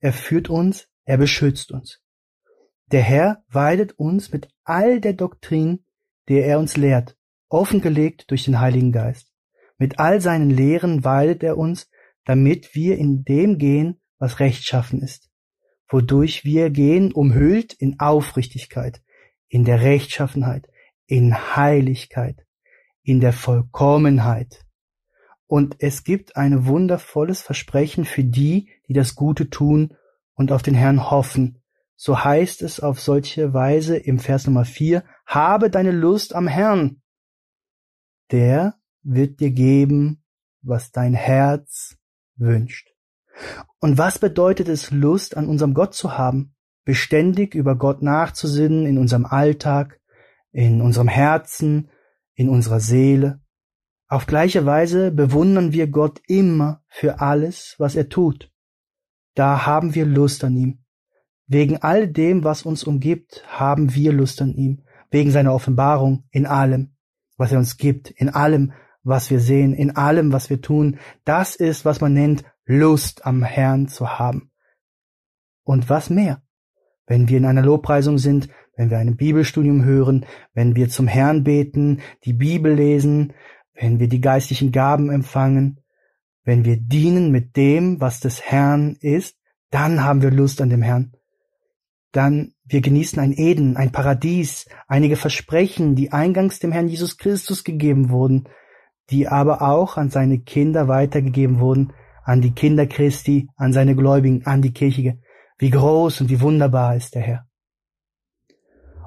Er 0.00 0.12
führt 0.12 0.50
uns, 0.50 0.88
er 1.04 1.18
beschützt 1.18 1.72
uns. 1.72 2.02
Der 2.92 3.02
Herr 3.02 3.42
weidet 3.48 3.98
uns 3.98 4.30
mit 4.32 4.48
all 4.64 5.00
der 5.00 5.12
Doktrin, 5.12 5.84
der 6.28 6.46
er 6.46 6.58
uns 6.58 6.76
lehrt, 6.76 7.16
offengelegt 7.48 8.30
durch 8.30 8.44
den 8.44 8.60
Heiligen 8.60 8.92
Geist. 8.92 9.32
Mit 9.78 9.98
all 9.98 10.20
seinen 10.20 10.50
Lehren 10.50 11.04
weidet 11.04 11.42
er 11.42 11.58
uns, 11.58 11.90
damit 12.24 12.74
wir 12.74 12.96
in 12.96 13.24
dem 13.24 13.58
gehen, 13.58 14.00
was 14.18 14.40
rechtschaffen 14.40 15.02
ist, 15.02 15.30
wodurch 15.88 16.44
wir 16.44 16.70
gehen, 16.70 17.12
umhüllt 17.12 17.72
in 17.74 18.00
Aufrichtigkeit, 18.00 19.02
in 19.48 19.64
der 19.64 19.82
Rechtschaffenheit, 19.82 20.68
in 21.06 21.56
Heiligkeit, 21.56 22.46
in 23.02 23.20
der 23.20 23.32
Vollkommenheit. 23.32 24.64
Und 25.46 25.76
es 25.78 26.02
gibt 26.02 26.36
ein 26.36 26.66
wundervolles 26.66 27.40
Versprechen 27.40 28.04
für 28.04 28.24
die, 28.24 28.70
die 28.88 28.92
das 28.92 29.14
Gute 29.14 29.50
tun 29.50 29.96
und 30.34 30.50
auf 30.50 30.62
den 30.62 30.74
Herrn 30.74 31.10
hoffen. 31.10 31.62
So 31.96 32.22
heißt 32.22 32.60
es 32.62 32.80
auf 32.80 33.00
solche 33.00 33.54
Weise 33.54 33.96
im 33.96 34.18
Vers 34.18 34.46
Nummer 34.46 34.66
4, 34.66 35.02
habe 35.24 35.70
deine 35.70 35.92
Lust 35.92 36.34
am 36.34 36.46
Herrn. 36.46 37.00
Der 38.30 38.74
wird 39.02 39.40
dir 39.40 39.50
geben, 39.50 40.22
was 40.62 40.92
dein 40.92 41.14
Herz 41.14 41.96
wünscht. 42.36 42.92
Und 43.80 43.98
was 43.98 44.18
bedeutet 44.18 44.68
es, 44.68 44.90
Lust 44.90 45.36
an 45.36 45.48
unserem 45.48 45.74
Gott 45.74 45.94
zu 45.94 46.18
haben? 46.18 46.54
Beständig 46.84 47.54
über 47.54 47.76
Gott 47.76 48.02
nachzusinnen 48.02 48.86
in 48.86 48.98
unserem 48.98 49.26
Alltag, 49.26 50.00
in 50.52 50.80
unserem 50.80 51.08
Herzen, 51.08 51.90
in 52.34 52.48
unserer 52.48 52.80
Seele. 52.80 53.40
Auf 54.08 54.26
gleiche 54.26 54.66
Weise 54.66 55.10
bewundern 55.10 55.72
wir 55.72 55.88
Gott 55.88 56.20
immer 56.28 56.82
für 56.88 57.20
alles, 57.20 57.74
was 57.78 57.96
er 57.96 58.08
tut. 58.08 58.52
Da 59.34 59.66
haben 59.66 59.94
wir 59.94 60.06
Lust 60.06 60.44
an 60.44 60.56
ihm. 60.56 60.85
Wegen 61.46 61.82
all 61.82 62.08
dem, 62.08 62.44
was 62.44 62.62
uns 62.62 62.84
umgibt, 62.84 63.44
haben 63.46 63.94
wir 63.94 64.12
Lust 64.12 64.42
an 64.42 64.52
ihm. 64.54 64.82
Wegen 65.10 65.30
seiner 65.30 65.54
Offenbarung 65.54 66.24
in 66.30 66.46
allem, 66.46 66.96
was 67.36 67.52
er 67.52 67.58
uns 67.58 67.76
gibt, 67.76 68.10
in 68.10 68.28
allem, 68.28 68.72
was 69.04 69.30
wir 69.30 69.38
sehen, 69.38 69.72
in 69.72 69.94
allem, 69.96 70.32
was 70.32 70.50
wir 70.50 70.60
tun. 70.60 70.98
Das 71.24 71.54
ist, 71.54 71.84
was 71.84 72.00
man 72.00 72.12
nennt, 72.12 72.44
Lust 72.64 73.24
am 73.24 73.44
Herrn 73.44 73.86
zu 73.86 74.18
haben. 74.18 74.50
Und 75.62 75.88
was 75.88 76.10
mehr? 76.10 76.42
Wenn 77.06 77.28
wir 77.28 77.38
in 77.38 77.44
einer 77.44 77.62
Lobpreisung 77.62 78.18
sind, 78.18 78.48
wenn 78.76 78.90
wir 78.90 78.98
ein 78.98 79.16
Bibelstudium 79.16 79.84
hören, 79.84 80.26
wenn 80.52 80.74
wir 80.74 80.88
zum 80.88 81.06
Herrn 81.06 81.44
beten, 81.44 82.00
die 82.24 82.32
Bibel 82.32 82.74
lesen, 82.74 83.32
wenn 83.74 84.00
wir 84.00 84.08
die 84.08 84.20
geistlichen 84.20 84.72
Gaben 84.72 85.10
empfangen, 85.10 85.80
wenn 86.44 86.64
wir 86.64 86.76
dienen 86.76 87.30
mit 87.30 87.56
dem, 87.56 88.00
was 88.00 88.20
des 88.20 88.42
Herrn 88.42 88.96
ist, 89.00 89.36
dann 89.70 90.04
haben 90.04 90.22
wir 90.22 90.30
Lust 90.30 90.60
an 90.60 90.70
dem 90.70 90.82
Herrn. 90.82 91.12
Dann 92.16 92.54
wir 92.64 92.80
genießen 92.80 93.20
ein 93.20 93.32
Eden, 93.32 93.76
ein 93.76 93.92
Paradies, 93.92 94.66
einige 94.88 95.16
Versprechen, 95.16 95.96
die 95.96 96.12
eingangs 96.12 96.60
dem 96.60 96.72
Herrn 96.72 96.88
Jesus 96.88 97.18
Christus 97.18 97.62
gegeben 97.62 98.08
wurden, 98.08 98.48
die 99.10 99.28
aber 99.28 99.60
auch 99.60 99.98
an 99.98 100.08
seine 100.08 100.38
Kinder 100.38 100.88
weitergegeben 100.88 101.60
wurden, 101.60 101.92
an 102.24 102.40
die 102.40 102.52
Kinder 102.52 102.86
Christi, 102.86 103.50
an 103.56 103.74
seine 103.74 103.94
Gläubigen, 103.94 104.46
an 104.46 104.62
die 104.62 104.72
Kirche. 104.72 105.18
Wie 105.58 105.68
groß 105.68 106.22
und 106.22 106.30
wie 106.30 106.40
wunderbar 106.40 106.96
ist 106.96 107.14
der 107.14 107.20
Herr. 107.20 107.46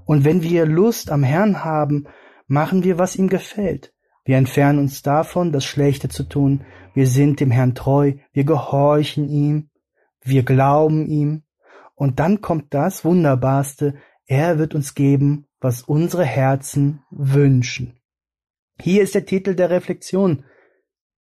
Und 0.05 0.23
wenn 0.23 0.43
wir 0.43 0.67
Lust 0.67 1.09
am 1.11 1.23
Herrn 1.23 1.65
haben, 1.65 2.05
machen 2.45 2.83
wir, 2.83 2.99
was 2.99 3.15
ihm 3.15 3.27
gefällt. 3.27 3.91
Wir 4.23 4.37
entfernen 4.37 4.77
uns 4.77 5.01
davon, 5.01 5.51
das 5.51 5.65
Schlechte 5.65 6.09
zu 6.09 6.25
tun. 6.25 6.63
Wir 6.93 7.07
sind 7.07 7.39
dem 7.39 7.49
Herrn 7.49 7.73
treu. 7.73 8.13
Wir 8.33 8.43
gehorchen 8.43 9.27
ihm. 9.27 9.71
Wir 10.21 10.43
glauben 10.43 11.07
ihm. 11.07 11.41
Und 11.99 12.19
dann 12.19 12.39
kommt 12.39 12.73
das 12.73 13.03
Wunderbarste. 13.03 13.95
Er 14.25 14.57
wird 14.57 14.73
uns 14.73 14.95
geben, 14.95 15.47
was 15.59 15.81
unsere 15.81 16.23
Herzen 16.23 17.03
wünschen. 17.11 17.99
Hier 18.79 19.03
ist 19.03 19.15
der 19.15 19.25
Titel 19.25 19.53
der 19.53 19.69
Reflexion. 19.69 20.45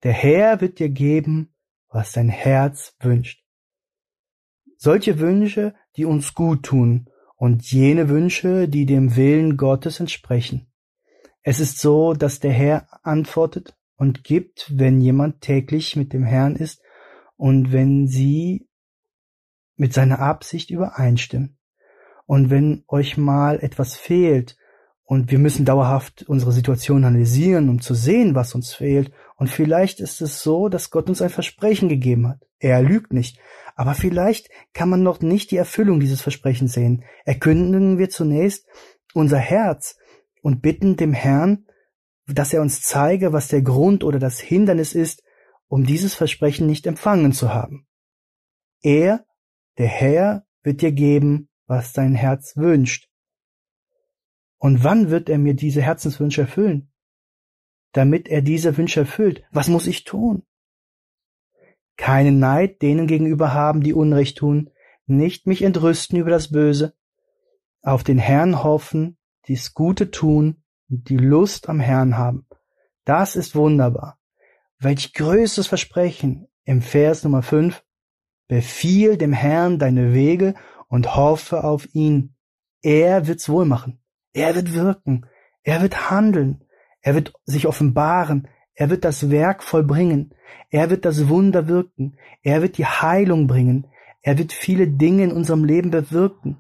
Der 0.01 0.13
Herr 0.13 0.61
wird 0.61 0.79
dir 0.79 0.89
geben, 0.89 1.53
was 1.89 2.13
dein 2.13 2.27
Herz 2.27 2.95
wünscht. 2.99 3.45
Solche 4.75 5.19
Wünsche, 5.19 5.75
die 5.95 6.05
uns 6.05 6.33
gut 6.33 6.63
tun 6.63 7.07
und 7.35 7.71
jene 7.71 8.09
Wünsche, 8.09 8.67
die 8.67 8.87
dem 8.87 9.15
Willen 9.15 9.57
Gottes 9.57 9.99
entsprechen. 9.99 10.73
Es 11.43 11.59
ist 11.59 11.77
so, 11.77 12.15
dass 12.15 12.39
der 12.39 12.51
Herr 12.51 12.87
antwortet 13.03 13.77
und 13.95 14.23
gibt, 14.23 14.71
wenn 14.75 15.01
jemand 15.01 15.41
täglich 15.41 15.95
mit 15.95 16.13
dem 16.13 16.23
Herrn 16.23 16.55
ist 16.55 16.81
und 17.37 17.71
wenn 17.71 18.07
sie 18.07 18.67
mit 19.75 19.93
seiner 19.93 20.19
Absicht 20.19 20.69
übereinstimmen. 20.69 21.57
Und 22.25 22.49
wenn 22.49 22.83
euch 22.87 23.17
mal 23.17 23.59
etwas 23.59 23.95
fehlt 23.95 24.57
und 25.03 25.31
wir 25.31 25.39
müssen 25.39 25.65
dauerhaft 25.65 26.23
unsere 26.23 26.51
Situation 26.51 27.03
analysieren, 27.03 27.69
um 27.69 27.81
zu 27.81 27.93
sehen, 27.93 28.35
was 28.35 28.55
uns 28.55 28.73
fehlt. 28.73 29.11
Und 29.35 29.49
vielleicht 29.49 29.99
ist 29.99 30.21
es 30.21 30.41
so, 30.41 30.69
dass 30.69 30.89
Gott 30.89 31.09
uns 31.09 31.21
ein 31.21 31.29
Versprechen 31.29 31.89
gegeben 31.89 32.27
hat. 32.27 32.39
Er 32.59 32.81
lügt 32.81 33.11
nicht. 33.11 33.39
Aber 33.75 33.93
vielleicht 33.93 34.49
kann 34.73 34.89
man 34.89 35.03
noch 35.03 35.21
nicht 35.21 35.51
die 35.51 35.57
Erfüllung 35.57 35.99
dieses 35.99 36.21
Versprechens 36.21 36.73
sehen. 36.73 37.03
Erkündigen 37.25 37.97
wir 37.97 38.09
zunächst 38.09 38.67
unser 39.13 39.37
Herz 39.37 39.97
und 40.41 40.61
bitten 40.61 40.95
dem 40.95 41.13
Herrn, 41.13 41.65
dass 42.27 42.53
er 42.53 42.61
uns 42.61 42.81
zeige, 42.81 43.33
was 43.33 43.49
der 43.49 43.61
Grund 43.61 44.03
oder 44.03 44.19
das 44.19 44.39
Hindernis 44.39 44.93
ist, 44.93 45.23
um 45.67 45.85
dieses 45.85 46.13
Versprechen 46.13 46.67
nicht 46.67 46.87
empfangen 46.87 47.33
zu 47.33 47.53
haben. 47.53 47.87
Er, 48.81 49.25
der 49.77 49.87
Herr, 49.87 50.45
wird 50.61 50.81
dir 50.81 50.91
geben, 50.91 51.49
was 51.65 51.93
dein 51.93 52.15
Herz 52.15 52.55
wünscht. 52.55 53.09
Und 54.57 54.83
wann 54.83 55.09
wird 55.09 55.29
er 55.29 55.37
mir 55.37 55.55
diese 55.55 55.81
Herzenswünsche 55.81 56.41
erfüllen? 56.41 56.91
Damit 57.91 58.27
er 58.27 58.41
diese 58.41 58.77
Wünsche 58.77 59.01
erfüllt, 59.01 59.43
was 59.51 59.67
muss 59.67 59.87
ich 59.87 60.03
tun? 60.03 60.43
Keinen 61.97 62.39
Neid 62.39 62.81
denen 62.81 63.07
gegenüber 63.07 63.53
haben, 63.53 63.81
die 63.81 63.93
Unrecht 63.93 64.37
tun, 64.37 64.71
nicht 65.05 65.47
mich 65.47 65.61
entrüsten 65.61 66.17
über 66.17 66.29
das 66.29 66.51
Böse, 66.51 66.95
auf 67.81 68.03
den 68.03 68.17
Herrn 68.17 68.63
hoffen, 68.63 69.17
dies 69.47 69.73
Gute 69.73 70.09
tun 70.09 70.63
und 70.89 71.09
die 71.09 71.17
Lust 71.17 71.69
am 71.69 71.79
Herrn 71.79 72.17
haben. 72.17 72.47
Das 73.03 73.35
ist 73.35 73.55
wunderbar. 73.55 74.19
Welch 74.79 75.13
größtes 75.13 75.67
Versprechen 75.67 76.47
im 76.63 76.81
Vers 76.81 77.23
Nummer 77.23 77.41
5. 77.41 77.82
Befiehl 78.53 79.17
dem 79.17 79.33
Herrn 79.33 79.79
deine 79.79 80.13
Wege 80.13 80.53
und 80.87 81.15
hoffe 81.15 81.63
auf 81.63 81.87
ihn. 81.95 82.35
Er 82.83 83.25
wird's 83.25 83.49
wohl 83.49 83.65
machen. 83.65 83.99
Er 84.31 84.53
wird 84.53 84.75
wirken, 84.75 85.25
er 85.63 85.81
wird 85.81 86.11
handeln, 86.11 86.63
er 87.01 87.15
wird 87.15 87.33
sich 87.45 87.65
offenbaren, 87.65 88.47
er 88.75 88.91
wird 88.91 89.05
das 89.05 89.31
Werk 89.31 89.63
vollbringen, 89.63 90.35
er 90.69 90.91
wird 90.91 91.03
das 91.03 91.29
Wunder 91.29 91.67
wirken, 91.67 92.15
er 92.43 92.61
wird 92.61 92.77
die 92.77 92.85
Heilung 92.85 93.47
bringen, 93.47 93.87
er 94.21 94.37
wird 94.37 94.53
viele 94.53 94.87
Dinge 94.87 95.23
in 95.23 95.31
unserem 95.31 95.63
Leben 95.63 95.89
bewirken. 95.89 96.57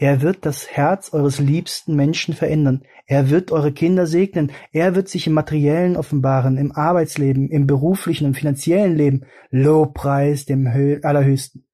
Er 0.00 0.22
wird 0.22 0.46
das 0.46 0.70
Herz 0.70 1.12
eures 1.12 1.40
liebsten 1.40 1.96
Menschen 1.96 2.32
verändern. 2.32 2.84
Er 3.06 3.30
wird 3.30 3.50
eure 3.50 3.72
Kinder 3.72 4.06
segnen. 4.06 4.52
Er 4.70 4.94
wird 4.94 5.08
sich 5.08 5.26
im 5.26 5.32
materiellen 5.32 5.96
offenbaren, 5.96 6.56
im 6.56 6.70
Arbeitsleben, 6.70 7.50
im 7.50 7.66
beruflichen 7.66 8.26
und 8.26 8.34
finanziellen 8.36 8.96
Leben. 8.96 9.24
Lobpreis 9.50 10.46
dem 10.46 10.68
Allerhöchsten. 11.02 11.66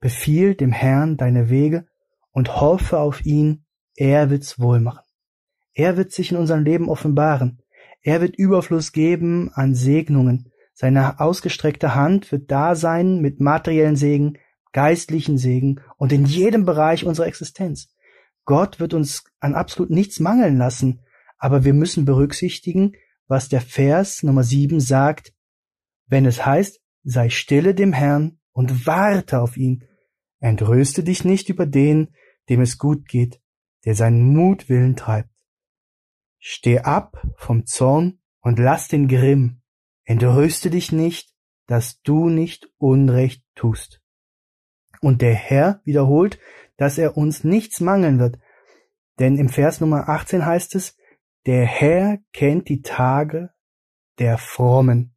Befiehl 0.00 0.54
dem 0.54 0.70
Herrn 0.70 1.16
deine 1.16 1.48
Wege 1.48 1.86
und 2.30 2.60
hoffe 2.60 2.98
auf 2.98 3.24
ihn 3.24 3.64
er 3.96 4.30
wird's 4.30 4.58
wohl 4.58 4.80
machen. 4.80 5.04
Er 5.74 5.96
wird 5.96 6.12
sich 6.12 6.30
in 6.30 6.38
unserem 6.38 6.64
Leben 6.64 6.88
offenbaren. 6.88 7.62
Er 8.02 8.22
wird 8.22 8.36
Überfluss 8.36 8.92
geben 8.92 9.50
an 9.52 9.74
Segnungen. 9.74 10.50
Seine 10.72 11.20
ausgestreckte 11.20 11.94
Hand 11.94 12.32
wird 12.32 12.50
da 12.50 12.74
sein 12.74 13.20
mit 13.20 13.40
materiellen 13.40 13.96
Segen, 13.96 14.38
geistlichen 14.72 15.38
Segen 15.38 15.80
und 15.96 16.12
in 16.12 16.24
jedem 16.24 16.64
Bereich 16.64 17.04
unserer 17.04 17.26
Existenz. 17.26 17.88
Gott 18.44 18.80
wird 18.80 18.94
uns 18.94 19.24
an 19.40 19.54
absolut 19.54 19.90
nichts 19.90 20.20
mangeln 20.20 20.56
lassen, 20.56 21.00
aber 21.38 21.64
wir 21.64 21.74
müssen 21.74 22.04
berücksichtigen, 22.04 22.92
was 23.26 23.48
der 23.48 23.60
Vers 23.60 24.22
Nummer 24.22 24.42
7 24.42 24.80
sagt, 24.80 25.32
wenn 26.06 26.26
es 26.26 26.44
heißt, 26.44 26.80
sei 27.04 27.30
stille 27.30 27.74
dem 27.74 27.92
Herrn 27.92 28.40
und 28.52 28.86
warte 28.86 29.40
auf 29.40 29.56
ihn. 29.56 29.84
Entröste 30.40 31.04
dich 31.04 31.24
nicht 31.24 31.48
über 31.48 31.66
den, 31.66 32.14
dem 32.48 32.60
es 32.60 32.78
gut 32.78 33.08
geht, 33.08 33.40
der 33.84 33.94
seinen 33.94 34.34
Mutwillen 34.34 34.96
treibt. 34.96 35.30
Steh 36.38 36.80
ab 36.80 37.22
vom 37.36 37.66
Zorn 37.66 38.20
und 38.40 38.58
lass 38.58 38.88
den 38.88 39.06
Grimm. 39.08 39.62
Entröste 40.04 40.70
dich 40.70 40.90
nicht, 40.90 41.32
dass 41.66 42.00
du 42.02 42.28
nicht 42.28 42.68
Unrecht 42.78 43.44
tust. 43.54 43.99
Und 45.00 45.22
der 45.22 45.34
Herr 45.34 45.80
wiederholt, 45.84 46.38
dass 46.76 46.98
er 46.98 47.16
uns 47.16 47.44
nichts 47.44 47.80
mangeln 47.80 48.18
wird. 48.18 48.38
Denn 49.18 49.36
im 49.36 49.48
Vers 49.48 49.80
Nummer 49.80 50.08
18 50.08 50.44
heißt 50.44 50.74
es, 50.74 50.96
der 51.46 51.64
Herr 51.64 52.18
kennt 52.32 52.68
die 52.68 52.82
Tage 52.82 53.50
der 54.18 54.38
Frommen. 54.38 55.14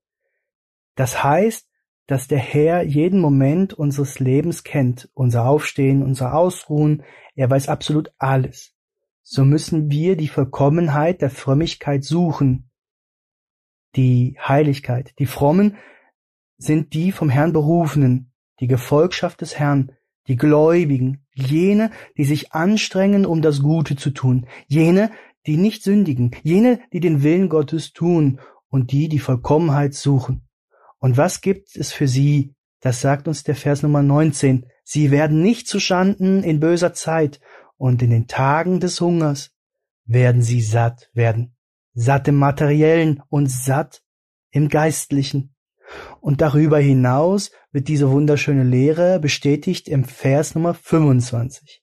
Das 0.95 1.23
heißt, 1.23 1.69
dass 2.07 2.27
der 2.27 2.39
Herr 2.39 2.83
jeden 2.83 3.19
Moment 3.19 3.73
unseres 3.73 4.19
Lebens 4.19 4.63
kennt, 4.63 5.09
unser 5.13 5.45
Aufstehen, 5.45 6.03
unser 6.03 6.33
Ausruhen, 6.33 7.03
er 7.35 7.49
weiß 7.49 7.69
absolut 7.69 8.13
alles. 8.17 8.75
So 9.21 9.45
müssen 9.45 9.89
wir 9.89 10.17
die 10.17 10.27
Vollkommenheit 10.27 11.21
der 11.21 11.29
Frömmigkeit 11.29 12.03
suchen, 12.03 12.69
die 13.95 14.37
Heiligkeit. 14.39 15.13
Die 15.19 15.25
Frommen 15.25 15.77
sind 16.57 16.93
die 16.93 17.11
vom 17.11 17.29
Herrn 17.29 17.53
Berufenen, 17.53 18.32
die 18.59 18.67
Gefolgschaft 18.67 19.41
des 19.41 19.57
Herrn, 19.57 19.91
die 20.27 20.35
Gläubigen, 20.35 21.25
jene, 21.33 21.91
die 22.17 22.25
sich 22.25 22.53
anstrengen, 22.53 23.25
um 23.25 23.41
das 23.41 23.61
Gute 23.61 23.95
zu 23.95 24.11
tun, 24.11 24.47
jene, 24.67 25.11
die 25.45 25.57
nicht 25.57 25.83
sündigen, 25.83 26.31
jene, 26.43 26.79
die 26.93 26.99
den 26.99 27.23
Willen 27.23 27.49
Gottes 27.49 27.93
tun 27.93 28.39
und 28.69 28.91
die 28.91 29.09
die 29.09 29.19
Vollkommenheit 29.19 29.93
suchen. 29.93 30.47
Und 30.99 31.17
was 31.17 31.41
gibt 31.41 31.75
es 31.75 31.91
für 31.91 32.07
sie? 32.07 32.55
Das 32.79 33.01
sagt 33.01 33.27
uns 33.27 33.43
der 33.43 33.55
Vers 33.55 33.83
Nummer 33.83 34.01
19. 34.01 34.65
Sie 34.83 35.11
werden 35.11 35.41
nicht 35.41 35.67
zu 35.67 35.79
Schanden 35.79 36.43
in 36.43 36.59
böser 36.59 36.93
Zeit 36.93 37.39
und 37.77 38.01
in 38.01 38.09
den 38.09 38.27
Tagen 38.27 38.79
des 38.79 39.01
Hungers 39.01 39.51
werden 40.05 40.41
sie 40.41 40.61
satt 40.61 41.09
werden. 41.13 41.55
Satt 41.93 42.27
im 42.27 42.35
Materiellen 42.35 43.21
und 43.29 43.51
satt 43.51 44.01
im 44.51 44.69
Geistlichen. 44.69 45.53
Und 46.21 46.41
darüber 46.41 46.79
hinaus 46.79 47.51
wird 47.71 47.87
diese 47.87 48.09
wunderschöne 48.09 48.63
Lehre 48.63 49.19
bestätigt 49.19 49.87
im 49.87 50.05
Vers 50.05 50.55
Nummer 50.55 50.73
25. 50.73 51.81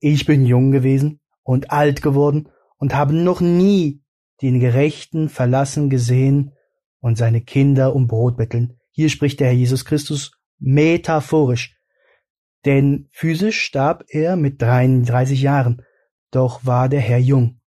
Ich 0.00 0.26
bin 0.26 0.44
jung 0.44 0.70
gewesen 0.70 1.20
und 1.42 1.70
alt 1.70 2.02
geworden 2.02 2.48
und 2.78 2.94
habe 2.94 3.14
noch 3.14 3.40
nie 3.40 4.02
den 4.42 4.60
Gerechten 4.60 5.28
verlassen 5.28 5.90
gesehen 5.90 6.52
und 7.00 7.18
seine 7.18 7.40
Kinder 7.42 7.94
um 7.94 8.06
Brot 8.06 8.36
betteln. 8.36 8.78
Hier 8.90 9.08
spricht 9.08 9.40
der 9.40 9.48
Herr 9.48 9.54
Jesus 9.54 9.84
Christus 9.84 10.32
metaphorisch. 10.58 11.76
Denn 12.64 13.08
physisch 13.10 13.60
starb 13.60 14.04
er 14.08 14.36
mit 14.36 14.60
33 14.60 15.40
Jahren, 15.40 15.82
doch 16.30 16.64
war 16.64 16.88
der 16.88 17.00
Herr 17.00 17.18
jung. 17.18 17.60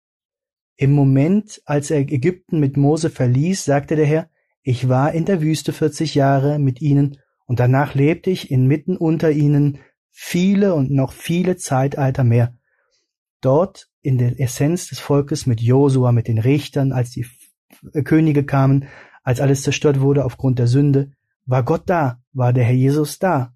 Im 0.75 0.91
Moment, 0.93 1.61
als 1.65 1.91
er 1.91 1.99
Ägypten 1.99 2.59
mit 2.59 2.75
Mose 2.75 3.09
verließ, 3.09 3.63
sagte 3.63 3.95
der 3.95 4.05
Herr, 4.05 4.29
ich 4.63 4.89
war 4.89 5.13
in 5.13 5.25
der 5.25 5.41
Wüste 5.41 5.73
40 5.73 6.15
Jahre 6.15 6.59
mit 6.59 6.81
ihnen 6.81 7.17
und 7.45 7.59
danach 7.59 7.95
lebte 7.95 8.29
ich 8.29 8.51
inmitten 8.51 8.95
unter 8.95 9.31
ihnen 9.31 9.79
viele 10.11 10.73
und 10.75 10.91
noch 10.91 11.13
viele 11.13 11.57
Zeitalter 11.57 12.23
mehr. 12.23 12.55
Dort 13.41 13.89
in 14.01 14.17
der 14.17 14.39
Essenz 14.39 14.87
des 14.89 14.99
Volkes 14.99 15.45
mit 15.45 15.61
Josua, 15.61 16.11
mit 16.11 16.27
den 16.27 16.37
Richtern, 16.37 16.91
als 16.91 17.11
die 17.11 17.25
Könige 18.03 18.45
kamen, 18.45 18.87
als 19.23 19.39
alles 19.39 19.63
zerstört 19.63 19.99
wurde 19.99 20.25
aufgrund 20.25 20.59
der 20.59 20.67
Sünde, 20.67 21.11
war 21.45 21.63
Gott 21.63 21.83
da, 21.87 22.21
war 22.33 22.53
der 22.53 22.63
Herr 22.63 22.75
Jesus 22.75 23.19
da. 23.19 23.55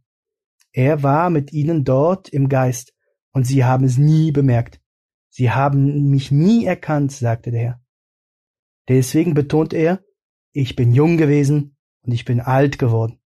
Er 0.72 1.04
war 1.04 1.30
mit 1.30 1.54
ihnen 1.54 1.84
dort 1.84 2.30
im 2.30 2.50
Geist, 2.50 2.94
und 3.32 3.46
sie 3.46 3.64
haben 3.66 3.86
es 3.86 3.98
nie 3.98 4.32
bemerkt. 4.32 4.80
Sie 5.30 5.52
haben 5.52 6.10
mich 6.10 6.32
nie 6.32 6.66
erkannt, 6.66 7.12
sagte 7.12 7.52
der 7.52 7.62
Herr. 7.62 7.82
Deswegen 8.88 9.34
betont 9.34 9.74
er, 9.74 10.02
ich 10.56 10.78
bin 10.78 10.94
jung 10.94 11.18
gewesen 11.18 11.76
und 12.04 12.14
ich 12.14 12.24
bin 12.24 12.40
alt 12.40 12.80
geworden. 12.80 13.20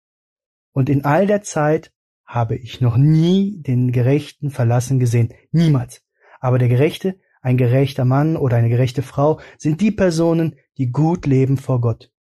Und 0.72 0.88
in 0.88 1.04
all 1.04 1.26
der 1.26 1.42
Zeit 1.42 1.92
habe 2.24 2.54
ich 2.56 2.80
noch 2.80 2.96
nie 2.96 3.60
den 3.62 3.90
Gerechten 3.90 4.50
verlassen 4.50 5.00
gesehen. 5.00 5.34
Niemals. 5.50 6.04
Aber 6.38 6.58
der 6.58 6.68
Gerechte, 6.68 7.18
ein 7.42 7.56
gerechter 7.56 8.04
Mann 8.04 8.36
oder 8.36 8.56
eine 8.56 8.68
gerechte 8.68 9.02
Frau, 9.02 9.40
sind 9.58 9.80
die 9.80 9.90
Personen, 9.90 10.54
die 10.78 10.92
gut 10.92 11.26
leben 11.26 11.56
vor 11.56 11.80
Gott. 11.80 12.12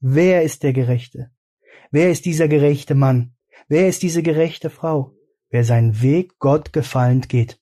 Wer 0.00 0.42
ist 0.42 0.64
der 0.64 0.72
Gerechte? 0.72 1.30
Wer 1.92 2.10
ist 2.10 2.24
dieser 2.24 2.48
gerechte 2.48 2.96
Mann? 2.96 3.36
Wer 3.68 3.86
ist 3.86 4.02
diese 4.02 4.22
gerechte 4.22 4.68
Frau? 4.68 5.14
Wer 5.48 5.62
seinen 5.62 6.02
Weg 6.02 6.40
Gott 6.40 6.72
gefallend 6.72 7.28
geht. 7.28 7.60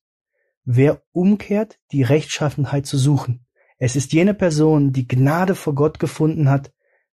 Wer 0.64 1.02
umkehrt, 1.12 1.78
die 1.92 2.02
Rechtschaffenheit 2.02 2.86
zu 2.86 2.96
suchen. 2.96 3.44
Es 3.76 3.94
ist 3.94 4.14
jene 4.14 4.32
Person, 4.32 4.92
die 4.92 5.06
Gnade 5.06 5.54
vor 5.54 5.74
Gott 5.74 5.98
gefunden 5.98 6.48
hat, 6.48 6.72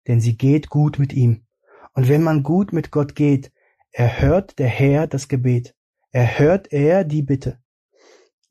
denn 0.06 0.20
sie 0.20 0.36
geht 0.36 0.68
gut 0.68 0.98
mit 0.98 1.12
ihm. 1.12 1.46
Und 1.94 2.08
wenn 2.08 2.22
man 2.22 2.42
gut 2.42 2.72
mit 2.72 2.90
Gott 2.90 3.14
geht, 3.14 3.52
erhört 3.90 4.58
der 4.58 4.68
Herr 4.68 5.06
das 5.06 5.28
Gebet. 5.28 5.74
Erhört 6.10 6.72
er 6.72 7.04
die 7.04 7.22
Bitte. 7.22 7.58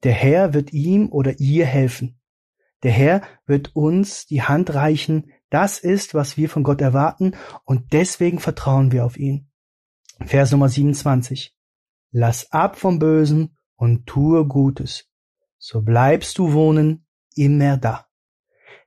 Der 0.03 0.13
Herr 0.13 0.53
wird 0.53 0.73
ihm 0.73 1.09
oder 1.11 1.39
ihr 1.39 1.65
helfen. 1.65 2.19
Der 2.83 2.91
Herr 2.91 3.21
wird 3.45 3.75
uns 3.75 4.25
die 4.25 4.41
Hand 4.41 4.73
reichen, 4.73 5.31
das 5.49 5.79
ist, 5.79 6.13
was 6.13 6.37
wir 6.37 6.49
von 6.49 6.63
Gott 6.63 6.81
erwarten 6.81 7.35
und 7.65 7.93
deswegen 7.93 8.39
vertrauen 8.39 8.91
wir 8.91 9.05
auf 9.05 9.17
ihn. 9.17 9.51
Vers 10.25 10.51
Nummer 10.51 10.69
27. 10.69 11.55
Lass 12.11 12.51
ab 12.51 12.77
vom 12.77 12.99
Bösen 12.99 13.57
und 13.75 14.05
tue 14.05 14.47
Gutes. 14.47 15.09
So 15.57 15.81
bleibst 15.81 16.37
du 16.37 16.53
wohnen 16.53 17.05
immer 17.35 17.77
da. 17.77 18.07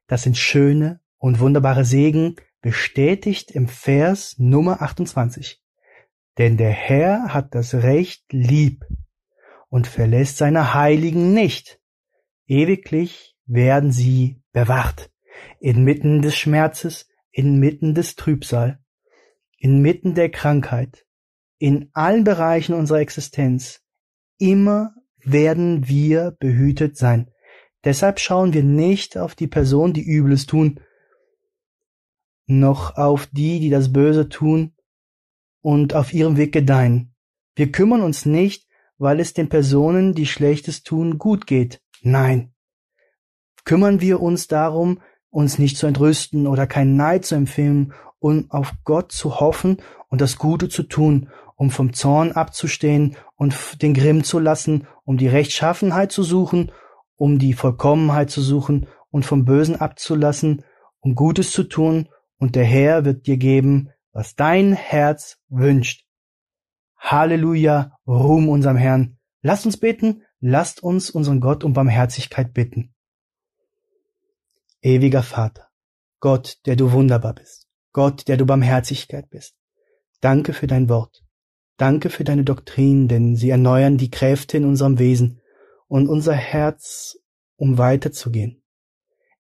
Das 0.07 0.23
sind 0.23 0.37
schöne 0.37 1.01
und 1.19 1.39
wunderbare 1.39 1.85
Segen, 1.85 2.37
bestätigt 2.65 3.51
im 3.51 3.69
Vers 3.69 4.37
Nummer 4.39 4.81
28. 4.81 5.63
Denn 6.39 6.57
der 6.57 6.71
Herr 6.71 7.35
hat 7.35 7.55
das 7.55 7.75
Recht 7.75 8.25
lieb 8.33 8.87
und 9.69 9.87
verlässt 9.87 10.39
seine 10.39 10.73
Heiligen 10.73 11.35
nicht. 11.35 11.79
Ewiglich 12.47 13.37
werden 13.45 13.93
sie 13.93 14.41
bewacht 14.53 15.11
inmitten 15.61 16.23
des 16.23 16.37
Schmerzes, 16.37 17.07
inmitten 17.33 17.95
des 17.95 18.17
Trübsal, 18.17 18.79
inmitten 19.59 20.15
der 20.15 20.31
Krankheit, 20.31 21.05
in 21.59 21.91
allen 21.93 22.25
Bereichen 22.25 22.73
unserer 22.73 23.01
Existenz, 23.01 23.83
immer 24.39 24.95
werden 25.19 25.87
wir 25.87 26.35
behütet 26.41 26.97
sein. 26.97 27.31
Deshalb 27.85 28.21
schauen 28.21 28.55
wir 28.55 28.63
nicht 28.63 29.19
auf 29.19 29.35
die 29.35 29.49
Person, 29.49 29.93
die 29.93 30.09
Übles 30.09 30.47
tun, 30.47 30.81
noch 32.47 32.97
auf 32.97 33.27
die, 33.27 33.61
die 33.61 33.71
das 33.71 33.93
Böse 33.93 34.29
tun 34.29 34.73
und 35.61 35.95
auf 35.95 36.13
ihrem 36.13 36.37
Weg 36.37 36.53
gedeihen. 36.53 37.15
Wir 37.55 37.71
kümmern 37.73 38.03
uns 38.03 38.27
nicht, 38.27 38.67
weil 38.99 39.21
es 39.21 39.33
den 39.33 39.49
Personen, 39.49 40.15
die 40.15 40.27
Schlechtes 40.27 40.83
tun, 40.83 41.19
gut 41.19 41.47
geht. 41.47 41.81
Nein. 42.03 42.53
Kümmern 43.65 44.01
wir 44.01 44.21
uns 44.21 44.47
darum, 44.47 45.01
uns 45.31 45.59
nicht 45.59 45.77
zu 45.77 45.87
entrüsten 45.87 46.47
oder 46.47 46.67
keinen 46.67 46.97
Neid 46.97 47.25
zu 47.25 47.35
empfehlen, 47.35 47.93
um 48.19 48.51
auf 48.51 48.73
Gott 48.85 49.13
zu 49.13 49.41
hoffen 49.41 49.79
und 50.09 50.21
das 50.21 50.39
Gute 50.39 50.69
zu 50.69 50.85
tun, 50.85 51.31
um 51.57 51.71
vom 51.71 51.93
Zorn 51.93 52.33
abzustehen 52.33 53.17
und 53.37 53.83
den 53.83 53.95
Grimm 53.95 54.25
zu 54.25 54.39
lassen, 54.39 54.87
um 55.05 55.17
die 55.17 55.29
Rechtschaffenheit 55.29 56.13
zu 56.13 56.23
suchen, 56.23 56.73
um 57.17 57.39
die 57.39 57.53
Vollkommenheit 57.53 58.31
zu 58.31 58.43
suchen 58.43 58.87
und 59.11 59.25
vom 59.25 59.45
Bösen 59.45 59.77
abzulassen, 59.77 60.65
um 61.01 61.15
Gutes 61.15 61.53
zu 61.53 61.65
tun, 61.65 62.09
und 62.39 62.57
der 62.57 62.65
Herr 62.65 63.05
wird 63.05 63.27
dir 63.27 63.37
geben, 63.37 63.91
was 64.13 64.37
dein 64.37 64.73
Herz 64.73 65.39
wünscht. 65.49 66.05
Halleluja, 66.97 67.99
Ruhm 68.07 68.49
unserem 68.49 68.77
Herrn. 68.77 69.19
Lasst 69.43 69.67
uns 69.67 69.77
beten, 69.77 70.23
lasst 70.41 70.83
uns 70.83 71.11
unseren 71.11 71.41
Gott 71.41 71.65
um 71.65 71.75
Barmherzigkeit 71.75 72.55
bitten. 72.55 72.95
Ewiger 74.81 75.23
Vater, 75.23 75.69
Gott, 76.21 76.59
der 76.67 76.77
du 76.77 76.93
wunderbar 76.93 77.35
bist, 77.35 77.69
Gott, 77.93 78.29
der 78.29 78.37
du 78.37 78.47
Barmherzigkeit 78.47 79.29
bist, 79.31 79.55
danke 80.21 80.53
für 80.53 80.67
dein 80.67 80.89
Wort, 80.89 81.25
danke 81.77 82.11
für 82.11 82.25
deine 82.25 82.45
Doktrin, 82.45 83.09
denn 83.09 83.37
sie 83.37 83.51
erneuern 83.51 83.97
die 83.97 84.11
Kräfte 84.11 84.57
in 84.57 84.65
unserem 84.65 84.99
Wesen 84.99 85.41
und 85.89 86.09
unser 86.09 86.35
Herz 86.35 87.19
um 87.57 87.79
weiterzugehen. 87.79 88.64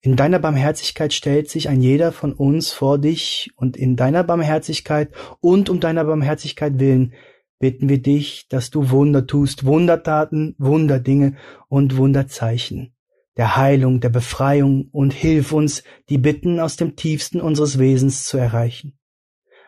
In 0.04 0.16
deiner 0.16 0.38
Barmherzigkeit 0.38 1.14
stellt 1.14 1.48
sich 1.48 1.70
ein 1.70 1.80
jeder 1.80 2.12
von 2.12 2.34
uns 2.34 2.72
vor 2.72 2.98
dich 2.98 3.50
und 3.56 3.74
in 3.74 3.96
deiner 3.96 4.22
Barmherzigkeit 4.22 5.10
und 5.40 5.70
um 5.70 5.80
deiner 5.80 6.04
Barmherzigkeit 6.04 6.78
willen 6.78 7.14
bitten 7.58 7.88
wir 7.88 8.02
dich, 8.02 8.46
dass 8.48 8.68
du 8.68 8.90
Wunder 8.90 9.26
tust, 9.26 9.64
Wundertaten, 9.64 10.56
Wunderdinge 10.58 11.36
und 11.68 11.96
Wunderzeichen, 11.96 12.94
der 13.38 13.56
Heilung, 13.56 14.00
der 14.00 14.10
Befreiung 14.10 14.90
und 14.92 15.14
hilf 15.14 15.52
uns, 15.52 15.84
die 16.10 16.18
Bitten 16.18 16.60
aus 16.60 16.76
dem 16.76 16.96
tiefsten 16.96 17.40
unseres 17.40 17.78
Wesens 17.78 18.26
zu 18.26 18.36
erreichen. 18.36 18.98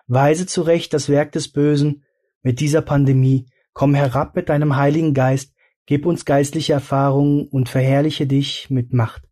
Weise 0.07 0.45
zurecht 0.45 0.93
das 0.93 1.09
Werk 1.09 1.33
des 1.33 1.51
Bösen 1.51 2.05
mit 2.43 2.61
dieser 2.61 2.83
Pandemie, 2.83 3.47
komm 3.73 3.95
herab 3.95 4.37
mit 4.37 4.51
deinem 4.51 4.77
Heiligen 4.77 5.15
Geist, 5.15 5.55
gib 5.87 6.05
uns 6.05 6.27
geistliche 6.27 6.75
Erfahrungen 6.75 7.49
und 7.49 7.71
verherrliche 7.71 8.27
dich 8.27 8.69
mit 8.69 8.93
Macht. 8.93 9.26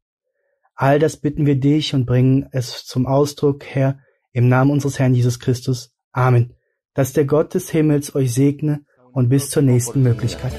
All 0.75 0.99
das 0.99 1.17
bitten 1.17 1.47
wir 1.47 1.57
dich 1.57 1.95
und 1.95 2.07
bringen 2.07 2.49
es 2.53 2.85
zum 2.85 3.07
Ausdruck, 3.07 3.65
Herr, 3.65 3.99
im 4.33 4.49
Namen 4.49 4.71
unseres 4.71 4.99
Herrn 4.99 5.15
Jesus 5.15 5.39
Christus. 5.39 5.93
Amen 6.13 6.55
dass 6.95 7.13
der 7.13 7.25
Gott 7.25 7.55
des 7.55 7.71
Himmels 7.71 8.15
euch 8.15 8.33
segne 8.33 8.85
und 9.13 9.29
bis 9.29 9.51
zur 9.51 9.63
nächsten 9.63 10.03
Möglichkeit. 10.03 10.53